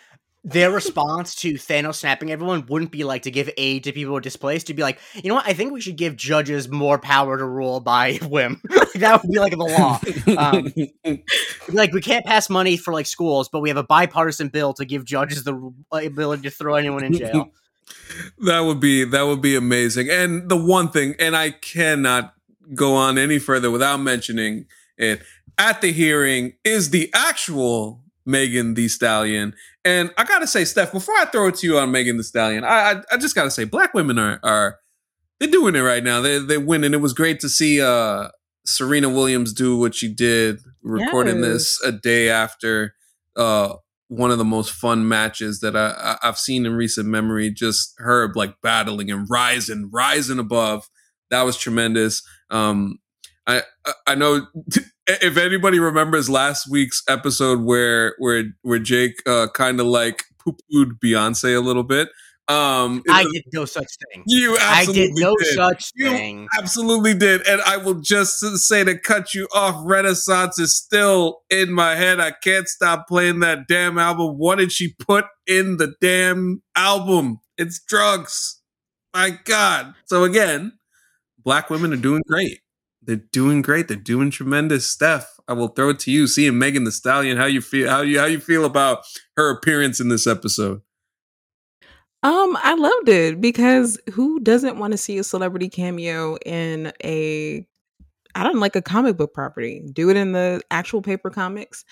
[0.43, 4.17] their response to Thanos snapping everyone wouldn't be like to give aid to people who
[4.17, 4.67] are displaced.
[4.67, 5.47] To be like, you know what?
[5.47, 8.61] I think we should give judges more power to rule by whim.
[8.95, 9.99] that would be like the law.
[10.37, 11.23] Um,
[11.73, 14.85] like, we can't pass money for like schools, but we have a bipartisan bill to
[14.85, 17.51] give judges the ability to throw anyone in jail.
[18.39, 20.09] that would be that would be amazing.
[20.09, 22.33] And the one thing, and I cannot
[22.73, 24.65] go on any further without mentioning
[24.97, 25.21] it
[25.57, 29.53] at the hearing is the actual Megan Thee Stallion.
[29.89, 32.63] And I gotta say, Steph, before I throw it to you on Megan Thee Stallion,
[32.63, 34.77] I I, I just gotta say, black women are are
[35.39, 36.21] they're doing it right now.
[36.21, 36.93] They they're winning.
[36.93, 38.29] It was great to see uh
[38.65, 42.93] Serena Williams do what she did, recording this a day after
[43.35, 43.73] uh
[44.09, 47.51] one of the most fun matches that I, I, I've seen in recent memory.
[47.51, 50.89] Just her like battling and rising, rising above.
[51.31, 52.21] That was tremendous.
[52.49, 52.99] Um,
[53.47, 53.63] I-
[54.05, 54.45] I know
[55.21, 60.55] if anybody remembers last week's episode where where where Jake uh, kind of like poo
[60.71, 62.09] pooed Beyonce a little bit.
[62.47, 64.23] Um, I did no such thing.
[64.25, 65.53] you I absolutely did no did.
[65.53, 66.47] such You thing.
[66.57, 67.45] Absolutely did.
[67.47, 72.19] And I will just say to cut you off, Renaissance is still in my head.
[72.19, 74.39] I can't stop playing that damn album.
[74.39, 77.39] What did she put in the damn album?
[77.59, 78.61] It's drugs.
[79.13, 79.93] My God.
[80.05, 80.73] So again,
[81.37, 82.61] black women are doing great.
[83.09, 83.87] They're doing great.
[83.87, 84.87] They're doing tremendous.
[84.87, 86.27] Steph, I will throw it to you.
[86.27, 87.89] Seeing Megan Thee Stallion, how you feel?
[87.89, 88.99] How you how you feel about
[89.35, 90.83] her appearance in this episode?
[92.21, 97.65] Um, I loved it because who doesn't want to see a celebrity cameo in a
[98.35, 99.81] I don't like a comic book property.
[99.91, 101.85] Do it in the actual paper comics.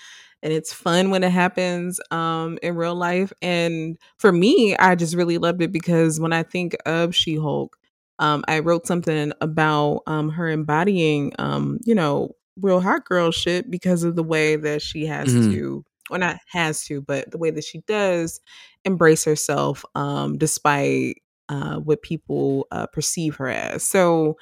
[0.44, 3.32] And it's fun when it happens um, in real life.
[3.42, 7.76] And for me, I just really loved it because when I think of She Hulk,
[8.18, 13.70] um, I wrote something about um, her embodying, um, you know, real hot girl shit
[13.70, 15.50] because of the way that she has Mhm.
[15.52, 18.40] to, or not has to, but the way that she does
[18.84, 23.82] embrace herself um, despite uh, what people uh, perceive her as.
[23.82, 24.36] So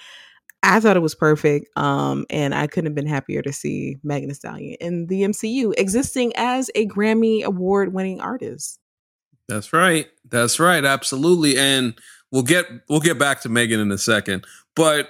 [0.62, 4.28] I thought it was perfect, um, and I couldn't have been happier to see Megan
[4.30, 8.80] Thee Stallion in the MCU, existing as a Grammy award-winning artist.
[9.48, 10.08] That's right.
[10.28, 10.84] That's right.
[10.84, 11.56] Absolutely.
[11.56, 11.94] And
[12.36, 14.46] we'll get we'll get back to Megan in a second.
[14.74, 15.08] But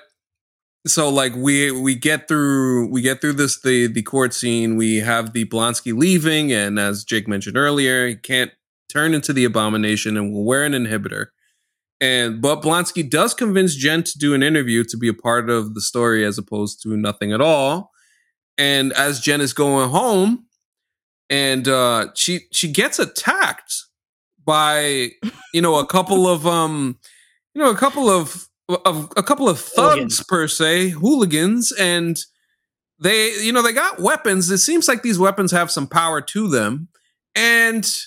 [0.86, 4.76] so like we we get through we get through this the the court scene.
[4.76, 8.52] We have the Blonsky leaving, and as Jake mentioned earlier, he can't
[8.88, 11.26] turn into the abomination and will wear an inhibitor.
[12.00, 15.74] And but Blonsky does convince Jen to do an interview to be a part of
[15.74, 17.90] the story as opposed to nothing at all.
[18.56, 20.46] And as Jen is going home,
[21.28, 23.86] and uh, she she gets attacked
[24.44, 25.10] by
[25.52, 26.98] you know a couple of um
[27.56, 28.48] you know a couple of,
[28.84, 32.18] of a couple of thugs per se hooligans and
[33.00, 36.48] they you know they got weapons it seems like these weapons have some power to
[36.48, 36.88] them
[37.34, 38.02] and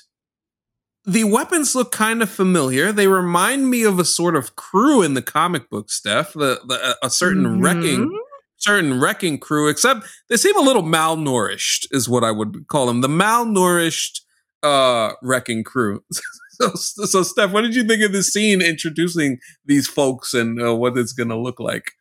[1.06, 5.16] the weapons look kind of familiar they remind me of a sort of crew in
[5.16, 8.18] the comic book stuff the, the a certain wrecking Mhm.
[8.58, 13.00] certain wrecking crew, except they seem a little malnourished, is what I would call them.
[13.02, 14.20] The malnourished
[14.64, 16.04] uh wrecking crew.
[16.76, 20.76] so, so Steph, what did you think of this scene introducing these folks and uh,
[20.76, 21.93] what it's gonna look like?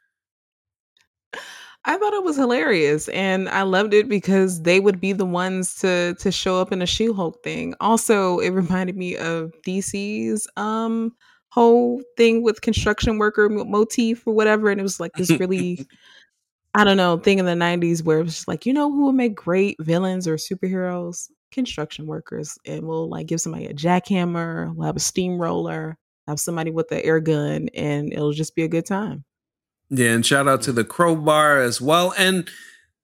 [1.85, 5.75] I thought it was hilarious, and I loved it because they would be the ones
[5.77, 7.75] to to show up in a She-Hulk thing.
[7.81, 11.13] Also, it reminded me of DC's um
[11.51, 15.87] whole thing with construction worker motif or whatever, and it was like this really.
[16.75, 19.07] I don't know, thing in the 90s where it was just like, you know who
[19.07, 21.29] would make great villains or superheroes?
[21.53, 22.59] Construction workers.
[22.67, 25.97] And we'll like give somebody a jackhammer, we'll have a steamroller,
[26.27, 29.25] have somebody with an air gun, and it'll just be a good time.
[29.91, 32.13] Yeah, and shout out to the crowbar as well.
[32.19, 32.49] And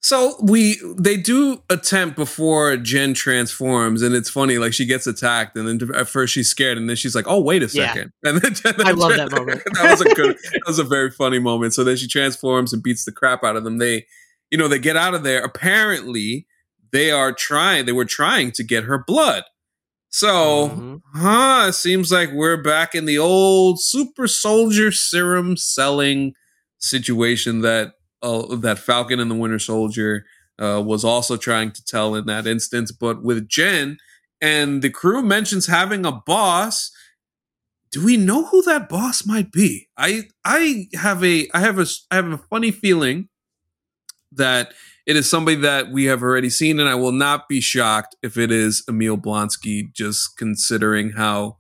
[0.03, 5.57] so we they do attempt before Jen transforms, and it's funny, like she gets attacked,
[5.57, 7.87] and then at first she's scared, and then she's like, "Oh, wait a Yeah.
[7.95, 8.13] second.
[8.23, 9.63] And then I love that moment.
[9.73, 11.73] that was a good, that was a very funny moment.
[11.73, 13.79] So then she transforms and beats the crap out of them.
[13.79, 14.05] They,
[14.51, 15.43] you know, they get out of there.
[15.43, 16.47] Apparently,
[16.95, 17.85] they are trying.
[17.85, 19.43] They were trying to get her blood.
[20.11, 21.01] So, Mhm.
[21.15, 21.67] huh?
[21.71, 26.35] It seems like we're back in the old super soldier serum selling
[26.79, 30.25] situation that uh, that Falcon and the Winter Soldier
[30.59, 33.99] uh, was also trying to tell in that instance, but with Jen
[34.41, 36.91] and the crew mentions having a boss.
[37.91, 39.89] Do we know who that boss might be?
[39.97, 43.29] I I have a I have a I have a funny feeling
[44.37, 44.73] that
[45.07, 48.39] it is somebody that we have already seen, and I will not be shocked if
[48.39, 51.59] it is Emil Blonsky, just considering how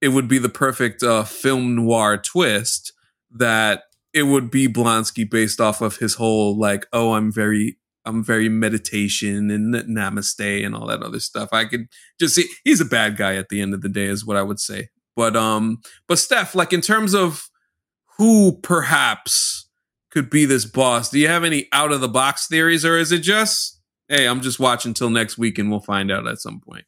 [0.00, 2.92] it would be the perfect uh, film noir twist
[3.30, 8.22] that it would be Blonsky based off of his whole like, oh, I'm very I'm
[8.22, 11.48] very meditation and namaste and all that other stuff.
[11.52, 11.88] I could
[12.20, 14.42] just see he's a bad guy at the end of the day, is what I
[14.42, 14.90] would say.
[15.16, 17.48] But um, but Steph, like in terms of
[18.16, 19.65] who perhaps
[20.16, 23.12] could be this boss, do you have any out of the box theories, or is
[23.12, 26.58] it just hey, I'm just watching till next week and we'll find out at some
[26.58, 26.86] point?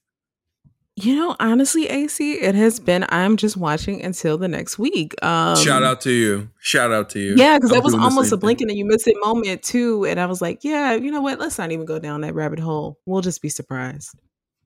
[0.96, 5.14] You know, honestly, AC, it has been I'm just watching until the next week.
[5.22, 6.48] Um Shout out to you.
[6.58, 7.34] Shout out to you.
[7.36, 8.40] Yeah, because that was almost a thing.
[8.40, 10.06] blinking and you miss it moment too.
[10.06, 11.38] And I was like, yeah, you know what?
[11.38, 12.98] Let's not even go down that rabbit hole.
[13.04, 14.18] We'll just be surprised.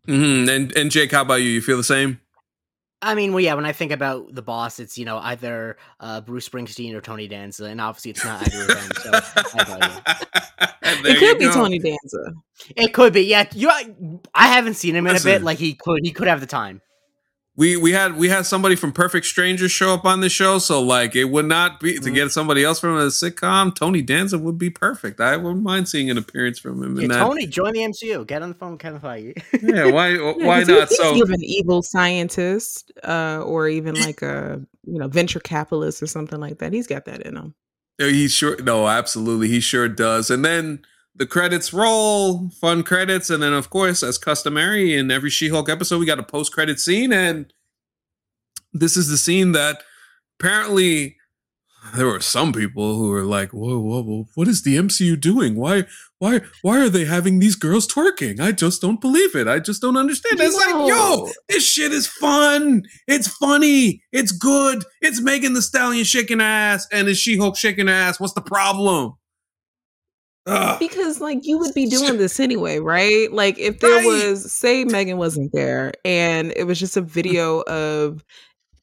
[0.07, 1.51] hmm And and Jake, how about you?
[1.51, 2.21] You feel the same?
[3.03, 3.55] I mean, well, yeah.
[3.55, 7.27] When I think about the boss, it's you know either uh, Bruce Springsteen or Tony
[7.27, 8.91] Danza, and obviously it's not either of them.
[9.03, 9.11] So
[9.59, 10.73] I got
[11.05, 11.11] you.
[11.11, 11.53] It could be go.
[11.53, 12.33] Tony Danza.
[12.77, 13.49] It could be, yeah.
[13.55, 13.95] You, I,
[14.35, 15.43] I haven't seen him in a bit.
[15.43, 16.81] Like he could, he could have the time.
[17.55, 20.81] We we had we had somebody from Perfect Strangers show up on the show, so
[20.81, 22.15] like it would not be to Mhm.
[22.15, 23.75] get somebody else from a sitcom.
[23.75, 25.21] Tony Danza would be perfect.
[25.21, 27.19] I wouldn't mind seeing an appearance from him Yeah, in that.
[27.19, 28.25] Tony, join the MCU.
[28.27, 29.35] Get on the phone, with Kevin Feige.
[29.63, 30.89] Yeah, why Yeah, why 'cause he- not?
[30.89, 36.07] He's So even evil scientist, uh, or even like a you know venture capitalist or
[36.07, 36.73] something like that.
[36.73, 37.55] He's got that in him.
[37.99, 40.31] Yeah, He sure no, absolutely, he sure does.
[40.31, 40.81] And then
[41.15, 45.99] the credits roll, fun credits, and then of course, as customary in every She-Hulk episode,
[45.99, 47.53] we got a post-credit scene, and
[48.73, 49.83] this is the scene that
[50.41, 51.17] apparently
[51.97, 54.29] there were some people who were like, "Whoa, whoa, whoa!
[54.35, 55.57] What is the MCU doing?
[55.57, 55.85] Why,
[56.19, 58.41] why, why are they having these girls twerking?
[58.41, 59.49] I just don't believe it.
[59.49, 62.85] I just don't understand." It's like, yo, this shit is fun.
[63.09, 64.03] It's funny.
[64.13, 64.85] It's good.
[65.01, 68.21] It's Megan Thee Stallion shaking her ass, and is She Hulk shaking her ass?
[68.21, 69.15] What's the problem?
[70.47, 70.79] Ugh.
[70.79, 73.33] Because like you would be doing this anyway, right?
[73.33, 74.07] Like if there Right.
[74.07, 77.07] was say Megan wasn't there and it was just a mm.
[77.07, 78.25] video of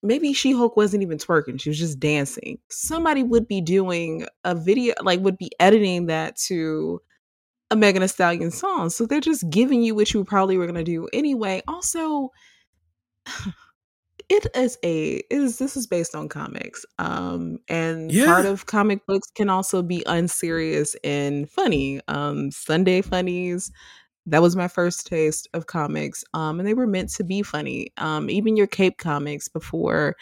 [0.01, 2.59] maybe She Hulk wasn't even twerking, she was just dancing.
[2.69, 7.01] Somebody would be doing a video like would be editing that to
[7.71, 8.89] a Megan Thee Stallion song.
[8.89, 11.61] So they're just giving you what you probably were gonna do anyway.
[11.67, 12.29] Also,
[14.29, 19.05] it is a it is this is based on comics um and part of comic
[19.07, 23.71] books can also be unserious and funny um sunday funnies.
[24.25, 27.91] That was my first taste of comics um and they were meant to be funny
[27.97, 30.15] um even your cape comics before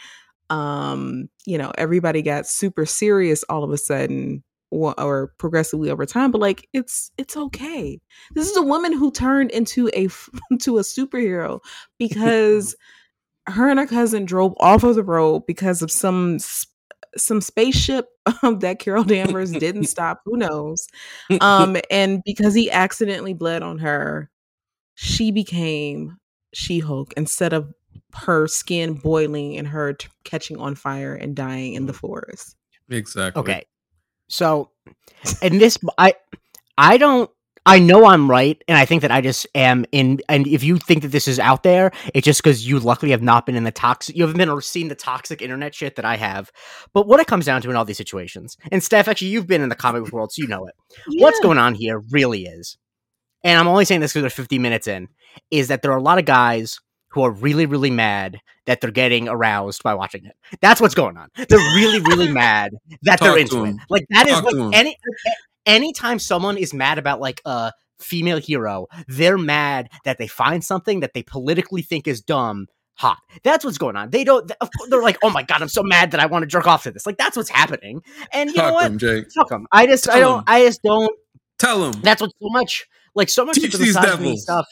[0.48, 6.06] um you know everybody got super serious all of a sudden or, or progressively over
[6.06, 8.00] time but like it's it's okay.
[8.34, 10.08] This is a woman who turned into a
[10.50, 11.60] into a superhero
[11.98, 12.74] because
[13.48, 16.38] her and her cousin drove off of the road because of some
[17.16, 18.08] some spaceship
[18.42, 20.20] um, that Carol Danvers didn't stop.
[20.24, 20.86] Who knows?
[21.40, 24.30] Um, and because he accidentally bled on her,
[24.94, 26.18] she became
[26.52, 27.72] She Hulk instead of
[28.14, 32.56] her skin boiling and her t- catching on fire and dying in the forest.
[32.90, 33.40] exactly.
[33.40, 33.64] Okay.
[34.28, 34.70] So,
[35.42, 36.14] and this, I,
[36.76, 37.30] I don't,
[37.68, 40.20] I know I'm right, and I think that I just am in.
[40.30, 43.20] And if you think that this is out there, it's just because you luckily have
[43.20, 46.06] not been in the toxic, you haven't been or seen the toxic internet shit that
[46.06, 46.50] I have.
[46.94, 49.60] But what it comes down to in all these situations, and Steph, actually, you've been
[49.60, 50.74] in the comic book world, so you know it.
[51.18, 52.78] What's going on here really is,
[53.44, 55.08] and I'm only saying this because we're 50 minutes in,
[55.50, 58.90] is that there are a lot of guys who are really, really mad that they're
[58.90, 60.36] getting aroused by watching it.
[60.60, 61.28] That's what's going on.
[61.36, 63.76] They're really, really mad that they're into it.
[63.90, 64.96] Like that is Talk like any
[65.68, 71.00] anytime someone is mad about like a female hero, they're mad that they find something
[71.00, 73.18] that they politically think is dumb hot.
[73.44, 74.10] That's what's going on.
[74.10, 74.50] They don't.
[74.88, 76.90] They're like, oh my god, I'm so mad that I want to jerk off to
[76.90, 77.06] this.
[77.06, 78.02] Like that's what's happening.
[78.32, 78.86] And you know Talk to what?
[78.92, 79.26] him, Jake.
[79.32, 79.66] Fuck them.
[79.70, 80.44] I just, I Tell don't, 'em.
[80.48, 81.16] I just don't.
[81.58, 82.00] Tell them.
[82.02, 84.42] That's what so much, like so much Teach of the these misogyny devils.
[84.42, 84.66] stuff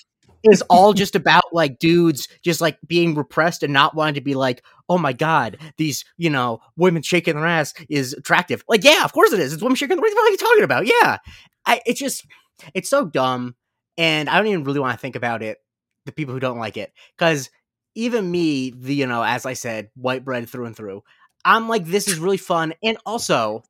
[0.51, 4.35] is all just about like dudes just like being repressed and not wanting to be
[4.35, 8.65] like, oh my god, these you know women shaking their ass is attractive.
[8.69, 9.53] Like, yeah, of course it is.
[9.53, 9.97] It's women shaking.
[9.97, 10.15] Their ass.
[10.15, 10.87] What are you talking about?
[10.87, 11.19] Yeah,
[11.67, 11.81] I.
[11.87, 12.27] It's just,
[12.75, 13.55] it's so dumb,
[13.99, 15.59] and I don't even really want to think about it.
[16.05, 17.51] The people who don't like it, because
[17.95, 21.03] even me, the you know, as I said, white bread through and through.
[21.45, 23.63] I'm like, this is really fun, and also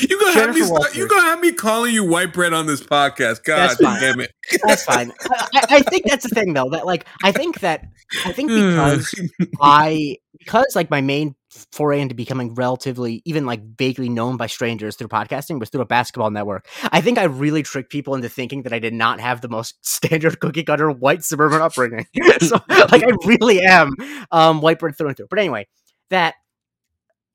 [0.00, 0.60] You gonna have me?
[0.60, 3.42] Jennifer Start, you gonna have me calling you white bread on this podcast?
[3.44, 4.32] God damn it!
[4.64, 5.12] That's fine.
[5.30, 6.68] I, I- I think that's the thing, though.
[6.70, 7.84] That like, I think that
[8.26, 9.14] I think because
[9.62, 11.34] I because like my main
[11.72, 15.86] foray into becoming relatively even like vaguely known by strangers through podcasting was through a
[15.86, 16.68] basketball network.
[16.92, 19.74] I think I really tricked people into thinking that I did not have the most
[19.86, 22.06] standard cookie cutter white suburban upbringing.
[22.40, 23.92] so like I really am
[24.30, 25.28] um white bread through and through.
[25.30, 25.66] But anyway,
[26.10, 26.34] that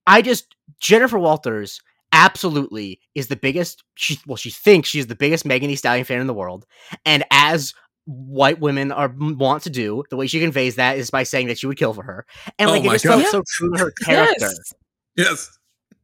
[0.06, 1.82] I just Jennifer Walters
[2.14, 6.22] absolutely is the biggest she well she thinks she's the biggest Megan Thee Stallion fan
[6.22, 6.66] in the world
[7.06, 7.74] and as
[8.06, 11.58] white women are want to do the way she conveys that is by saying that
[11.58, 12.26] she would kill for her
[12.60, 13.32] and Oh like it my just felt God.
[13.32, 14.74] so true to her character Yes.
[15.18, 15.58] yes.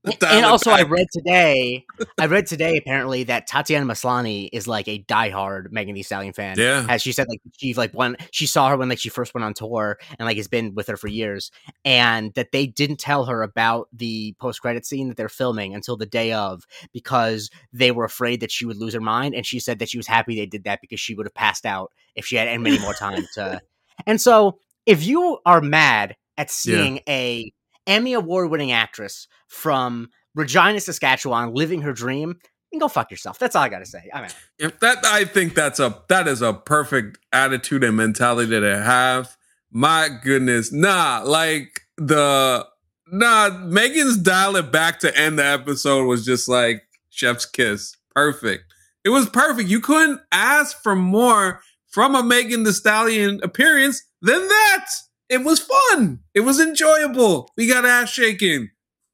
[0.28, 1.86] and also, I read today.
[2.18, 6.56] I read today apparently that Tatiana Maslany is like a diehard Megan Thee Stallion fan.
[6.58, 6.86] Yeah.
[6.88, 9.44] as she said, like she like when she saw her when like she first went
[9.44, 11.52] on tour and like has been with her for years,
[11.84, 15.98] and that they didn't tell her about the post credit scene that they're filming until
[15.98, 19.60] the day of because they were afraid that she would lose her mind, and she
[19.60, 22.26] said that she was happy they did that because she would have passed out if
[22.26, 23.62] she had any more time to.
[24.08, 27.52] And so, if you are mad at seeing a
[27.90, 32.40] Emmy award winning actress from Regina, Saskatchewan, living her dream,
[32.72, 33.40] and go fuck yourself.
[33.40, 34.10] That's all I gotta say.
[34.14, 34.30] I mean,
[34.60, 39.36] If that, I think that's a that is a perfect attitude and mentality I have.
[39.72, 42.66] My goodness, nah, like the
[43.12, 43.50] nah.
[43.50, 48.66] Megan's dial it back to end the episode was just like chef's kiss, perfect.
[49.04, 49.70] It was perfect.
[49.70, 54.86] You couldn't ask for more from a Megan Thee Stallion appearance than that.
[55.30, 56.20] It was fun.
[56.34, 57.50] It was enjoyable.
[57.56, 58.70] We got ass shaking.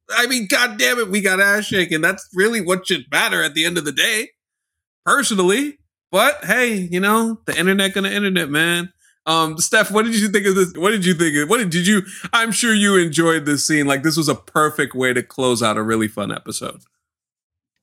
[0.10, 2.02] I mean, god damn it, we got ass shaking.
[2.02, 4.30] That's really what should matter at the end of the day
[5.06, 5.80] personally.
[6.12, 8.94] But hey, you know, the internet gonna internet, man.
[9.26, 10.74] Um, Steph, what did you think of this?
[10.74, 13.88] What did you think of what did, did you I'm sure you enjoyed this scene.
[13.88, 16.82] Like this was a perfect way to close out a really fun episode.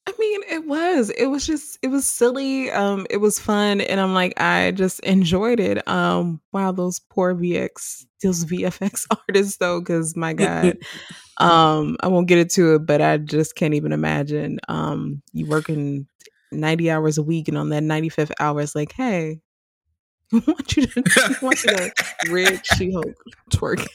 [0.04, 1.10] I mean, it was.
[1.10, 2.70] It was just it was silly.
[2.70, 5.86] Um it was fun and I'm like I just enjoyed it.
[5.86, 10.78] Um wow, those poor VX those VFX artists though cuz my god.
[11.38, 16.08] um I won't get into it, but I just can't even imagine um you working
[16.50, 19.40] 90 hours a week and on that 95th hour it's like, "Hey,
[20.34, 21.92] I want you to I want you to
[22.30, 23.14] rig She-Hulk
[23.50, 23.86] twerk."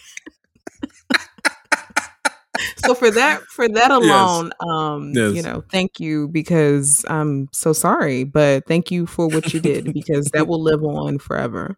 [2.85, 4.69] So for that for that alone yes.
[4.69, 5.33] um yes.
[5.33, 9.93] you know thank you because i'm so sorry but thank you for what you did
[9.93, 11.75] because that will live on forever.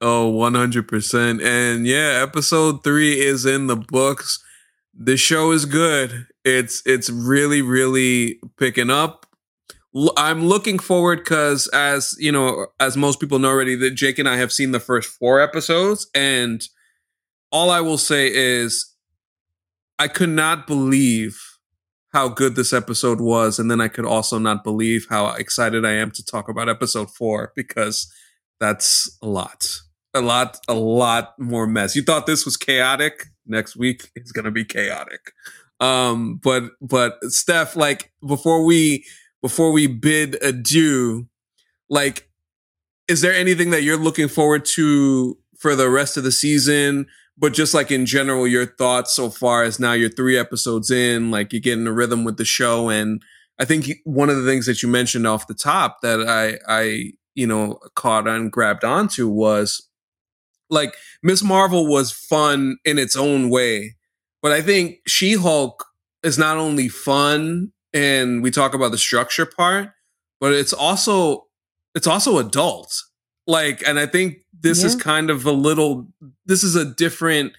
[0.00, 4.42] Oh 100% and yeah episode 3 is in the books.
[4.92, 6.26] The show is good.
[6.44, 9.26] It's it's really really picking up.
[10.16, 14.28] I'm looking forward because as you know as most people know already that jake and
[14.28, 16.66] i have seen the first four episodes and
[17.52, 18.93] all i will say is
[19.98, 21.40] I could not believe
[22.12, 25.92] how good this episode was, and then I could also not believe how excited I
[25.92, 28.12] am to talk about episode four because
[28.60, 29.68] that's a lot,
[30.14, 31.96] a lot, a lot more mess.
[31.96, 33.26] You thought this was chaotic.
[33.46, 35.32] Next week it's gonna be chaotic.
[35.80, 39.04] Um, but but Steph, like before we
[39.42, 41.26] before we bid adieu,
[41.90, 42.28] like,
[43.08, 47.06] is there anything that you're looking forward to for the rest of the season?
[47.36, 51.30] But just like in general, your thoughts so far as now you're three episodes in,
[51.30, 52.88] like you're getting a rhythm with the show.
[52.88, 53.22] And
[53.58, 57.12] I think one of the things that you mentioned off the top that I, I,
[57.34, 59.88] you know, caught and grabbed onto was
[60.70, 61.42] like Ms.
[61.42, 63.96] Marvel was fun in its own way.
[64.40, 65.84] But I think She Hulk
[66.22, 69.90] is not only fun and we talk about the structure part,
[70.40, 71.46] but it's also,
[71.94, 72.94] it's also adult.
[73.46, 74.86] Like, and I think this yeah.
[74.86, 76.06] is kind of a little
[76.46, 77.52] this is a different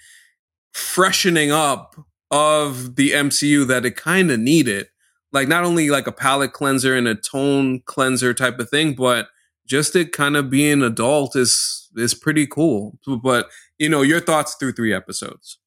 [0.73, 1.95] freshening up
[2.31, 4.87] of the MCU that it kind of needed.
[5.31, 9.27] Like not only like a palette cleanser and a tone cleanser type of thing, but
[9.65, 12.97] just it kind of being adult is is pretty cool.
[13.21, 15.57] But you know, your thoughts through three episodes.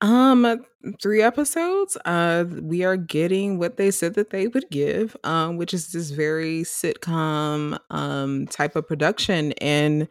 [0.00, 0.64] Um,
[1.02, 1.96] three episodes.
[2.04, 6.10] Uh, we are getting what they said that they would give, um, which is this
[6.10, 10.08] very sitcom um type of production, and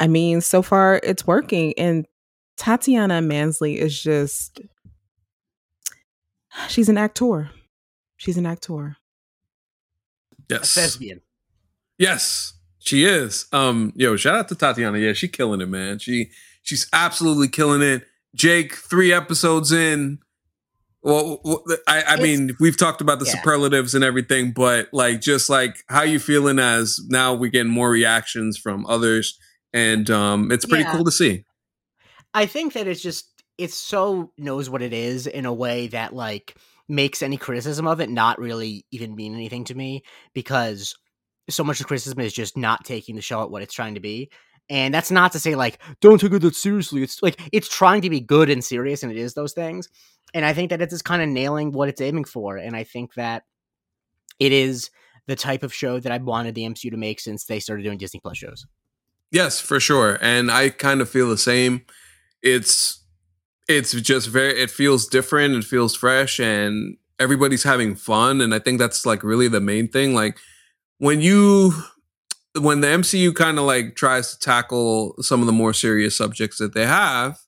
[0.00, 1.72] I mean, so far it's working.
[1.78, 2.06] And
[2.56, 4.60] Tatiana Maslany is just
[6.68, 7.50] she's an actor.
[8.16, 8.96] She's an actor.
[10.48, 10.76] Yes.
[10.76, 11.20] A thespian.
[11.98, 13.46] Yes, she is.
[13.52, 14.98] Um, yo, shout out to Tatiana.
[14.98, 15.98] Yeah, she killing it, man.
[15.98, 16.30] She
[16.62, 18.04] she's absolutely killing it
[18.34, 20.18] Jake, three episodes in.
[21.02, 21.42] Well,
[21.88, 23.32] I, I mean, we've talked about the yeah.
[23.32, 27.90] superlatives and everything, but like, just like how you feeling as now we get more
[27.90, 29.36] reactions from others,
[29.72, 30.92] and um, it's pretty yeah.
[30.92, 31.44] cool to see.
[32.34, 36.14] I think that it's just it's so knows what it is in a way that
[36.14, 36.56] like
[36.88, 40.02] makes any criticism of it not really even mean anything to me
[40.34, 40.94] because
[41.48, 43.94] so much of the criticism is just not taking the show at what it's trying
[43.94, 44.30] to be.
[44.72, 47.02] And that's not to say like don't take it that seriously.
[47.02, 49.90] It's like it's trying to be good and serious, and it is those things.
[50.32, 52.56] And I think that it's just kind of nailing what it's aiming for.
[52.56, 53.44] And I think that
[54.40, 54.88] it is
[55.26, 57.98] the type of show that I've wanted the MCU to make since they started doing
[57.98, 58.66] Disney Plus shows.
[59.30, 60.18] Yes, for sure.
[60.22, 61.84] And I kind of feel the same.
[62.42, 63.04] It's
[63.68, 68.58] it's just very it feels different, it feels fresh and everybody's having fun and I
[68.58, 70.38] think that's like really the main thing like
[70.96, 71.74] when you
[72.58, 76.58] when the MCU kind of like tries to tackle some of the more serious subjects
[76.58, 77.38] that they have,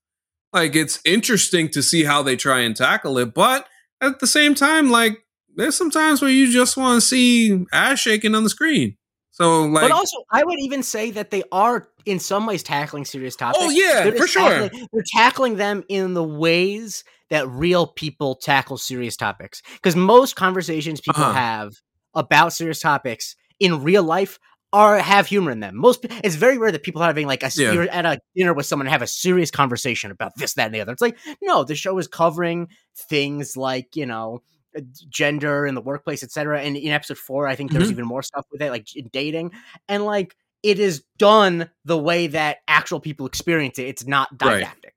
[0.53, 3.35] like it's interesting to see how they try and tackle it.
[3.35, 3.67] But
[4.01, 5.25] at the same time, like
[5.57, 8.97] there's some times where you just want to see ass shaking on the screen.
[9.33, 13.05] So like, but also, I would even say that they are in some ways tackling
[13.05, 13.65] serious topics.
[13.65, 14.69] Oh yeah, they're for sure.
[14.69, 19.61] they're tackling them in the ways that real people tackle serious topics.
[19.73, 21.33] Because most conversations people uh-huh.
[21.33, 21.73] have
[22.15, 24.39] about serious topics in real life
[24.75, 25.77] are have humor in them.
[25.77, 27.72] Most it's very rare that people are having like a yeah.
[27.72, 30.75] you're at a dinner with someone and have a serious conversation about this, that, and
[30.75, 30.93] the other.
[30.93, 34.43] It's like no, the show is covering things like you know
[34.77, 36.61] uh, gender in the workplace, etc.
[36.61, 37.93] And in episode four, I think there's mm-hmm.
[37.93, 39.53] even more stuff with it, like dating,
[39.89, 43.87] and like it is done the way that actual people experience it.
[43.87, 44.83] It's not didactic.
[44.83, 44.91] Right.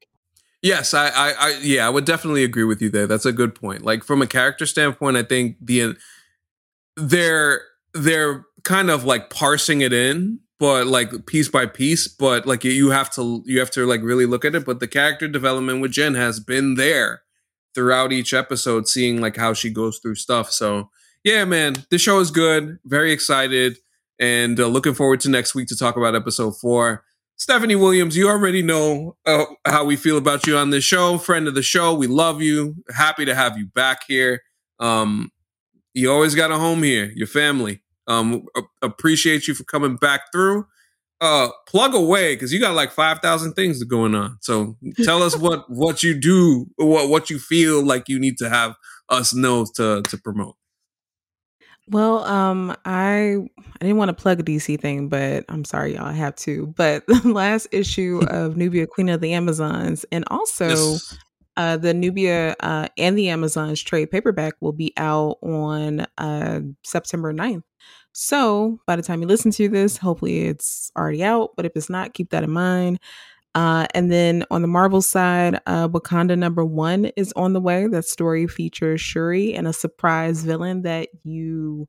[0.64, 3.06] Yes, I, I, I, yeah, I would definitely agree with you there.
[3.06, 3.84] That's a good point.
[3.84, 5.96] Like from a character standpoint, I think the
[6.96, 7.62] they're
[8.04, 12.90] they're kind of like parsing it in but like piece by piece but like you
[12.90, 15.92] have to you have to like really look at it but the character development with
[15.92, 17.22] jen has been there
[17.74, 20.90] throughout each episode seeing like how she goes through stuff so
[21.24, 23.78] yeah man this show is good very excited
[24.20, 27.04] and uh, looking forward to next week to talk about episode four
[27.36, 31.48] stephanie williams you already know uh, how we feel about you on this show friend
[31.48, 34.42] of the show we love you happy to have you back here
[34.80, 35.32] um
[35.98, 37.82] you always got a home here, your family.
[38.08, 38.46] Um,
[38.82, 40.66] appreciate you for coming back through.
[41.20, 44.38] Uh, plug away because you got like five thousand things going on.
[44.42, 48.50] So tell us what what you do, what what you feel like you need to
[48.50, 48.76] have
[49.10, 50.56] us know to to promote.
[51.90, 56.06] Well, um, I I didn't want to plug a DC thing, but I'm sorry, y'all,
[56.06, 56.68] I have to.
[56.68, 61.18] But the last issue of Nubia, Queen of the Amazons, and also yes.
[61.58, 67.34] Uh, the Nubia uh, and the Amazons trade paperback will be out on uh, September
[67.34, 67.64] 9th.
[68.14, 71.52] So by the time you listen to this, hopefully it's already out.
[71.58, 73.00] But if it's not, keep that in mind.
[73.56, 77.88] Uh, and then on the Marvel side, uh, Wakanda number one is on the way.
[77.88, 81.88] That story features Shuri and a surprise villain that you,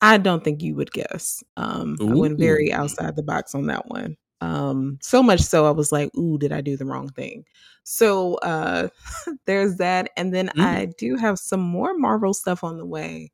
[0.00, 1.44] I don't think you would guess.
[1.58, 4.16] Um, I went very outside the box on that one.
[4.40, 7.44] Um, so much so I was like, ooh, did I do the wrong thing?
[7.84, 8.88] So uh,
[9.46, 10.10] there's that.
[10.16, 10.64] And then mm.
[10.64, 13.32] I do have some more Marvel stuff on the way.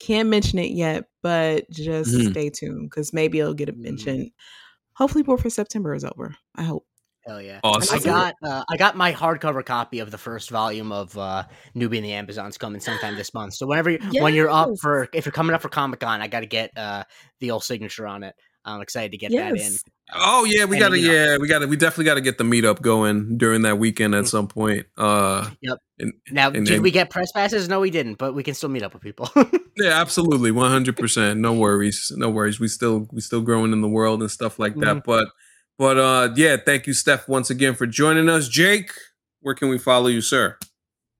[0.00, 2.30] Can't mention it yet, but just mm.
[2.30, 3.78] stay tuned because maybe it'll get a mm.
[3.78, 4.30] mention
[4.94, 6.36] hopefully War for September is over.
[6.56, 6.86] I hope.
[7.26, 7.60] Hell yeah!
[7.64, 8.00] Awesome.
[8.00, 11.44] I got uh, I got my hardcover copy of the first volume of uh,
[11.74, 13.54] Nubia and the Amazons coming sometime this month.
[13.54, 14.22] So whenever yes.
[14.22, 16.70] when you're up for if you're coming up for Comic Con, I got to get
[16.76, 17.04] uh,
[17.40, 18.34] the old signature on it.
[18.64, 19.52] I'm excited to get yes.
[19.52, 19.72] that in.
[20.14, 23.62] Oh yeah, we gotta yeah, we gotta we definitely gotta get the meetup going during
[23.62, 24.28] that weekend at mm.
[24.28, 24.86] some point.
[24.96, 25.78] Uh Yep.
[25.98, 27.68] And, now and, did and, we get press passes?
[27.68, 29.30] No, we didn't, but we can still meet up with people.
[29.76, 30.50] yeah, absolutely.
[30.50, 31.40] One hundred percent.
[31.40, 32.12] No worries.
[32.16, 32.60] No worries.
[32.60, 34.96] We still we still growing in the world and stuff like that.
[34.96, 35.06] Mm-hmm.
[35.06, 35.28] But
[35.78, 38.48] but uh yeah, thank you, Steph, once again for joining us.
[38.48, 38.92] Jake,
[39.40, 40.58] where can we follow you, sir?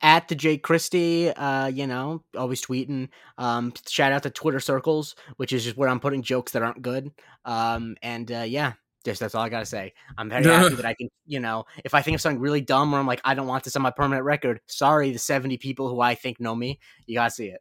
[0.05, 3.09] At the Jake Christie, uh, you know, always tweeting.
[3.39, 6.83] Um, shout out to Twitter circles, which is just where I'm putting jokes that aren't
[6.83, 7.11] good.
[7.47, 9.95] Um, and uh, yeah, just that's all I gotta say.
[10.19, 12.95] I'm very happy that I can, you know, if I think of something really dumb
[12.95, 14.61] or I'm like, I don't want this on my permanent record.
[14.67, 17.55] Sorry, the 70 people who I think know me, you gotta see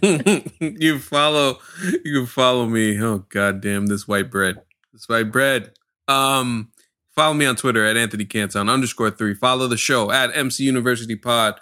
[0.00, 0.50] it.
[0.80, 1.58] you follow,
[2.06, 2.98] you follow me.
[3.02, 4.62] Oh goddamn, this white bread,
[4.94, 5.72] this white bread.
[6.08, 6.70] Um,
[7.14, 9.34] Follow me on Twitter at Anthony Canton underscore three.
[9.34, 11.60] Follow the show at MC University Pod.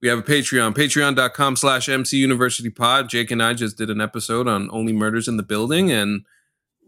[0.00, 3.08] We have a Patreon, patreon.com slash MC University Pod.
[3.08, 6.24] Jake and I just did an episode on Only Murders in the Building and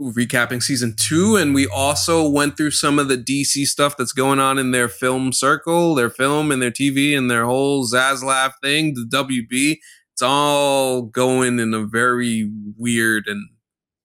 [0.01, 1.37] recapping season two.
[1.37, 4.89] And we also went through some of the DC stuff that's going on in their
[4.89, 9.79] film circle, their film and their TV and their whole Zaslav thing, the WB.
[10.13, 13.51] It's all going in a very weird and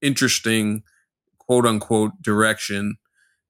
[0.02, 0.84] interesting
[1.40, 2.98] quote unquote direction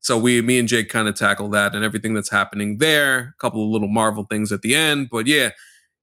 [0.03, 3.19] so we, me and Jake kind of tackle that and everything that's happening there.
[3.19, 5.51] A couple of little Marvel things at the end, but yeah,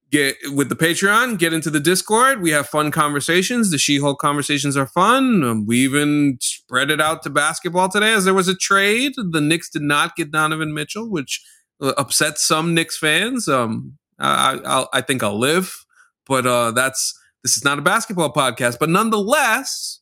[0.09, 2.41] get with the Patreon, get into the Discord.
[2.41, 3.69] We have fun conversations.
[3.69, 5.43] The She-Hulk conversations are fun.
[5.43, 9.13] Um, we even spread it out to basketball today as there was a trade.
[9.15, 11.39] The Knicks did not get Donovan Mitchell, which
[11.79, 13.47] uh, upset some Knicks fans.
[13.47, 15.85] Um, I, I, I think I'll live,
[16.25, 20.00] but uh, that's this is not a basketball podcast, but nonetheless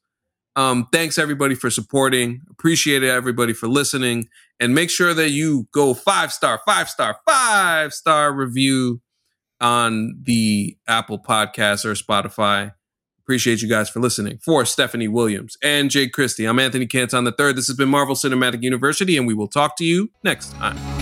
[0.59, 2.41] um, thanks everybody for supporting.
[2.49, 4.27] Appreciate it, everybody for listening.
[4.59, 8.99] And make sure that you go five star, five star, five star review
[9.61, 12.73] on the Apple Podcast or Spotify.
[13.21, 14.37] Appreciate you guys for listening.
[14.43, 17.55] For Stephanie Williams and Jake Christie, I'm Anthony Canton the third.
[17.55, 20.98] This has been Marvel Cinematic University, and we will talk to you next time.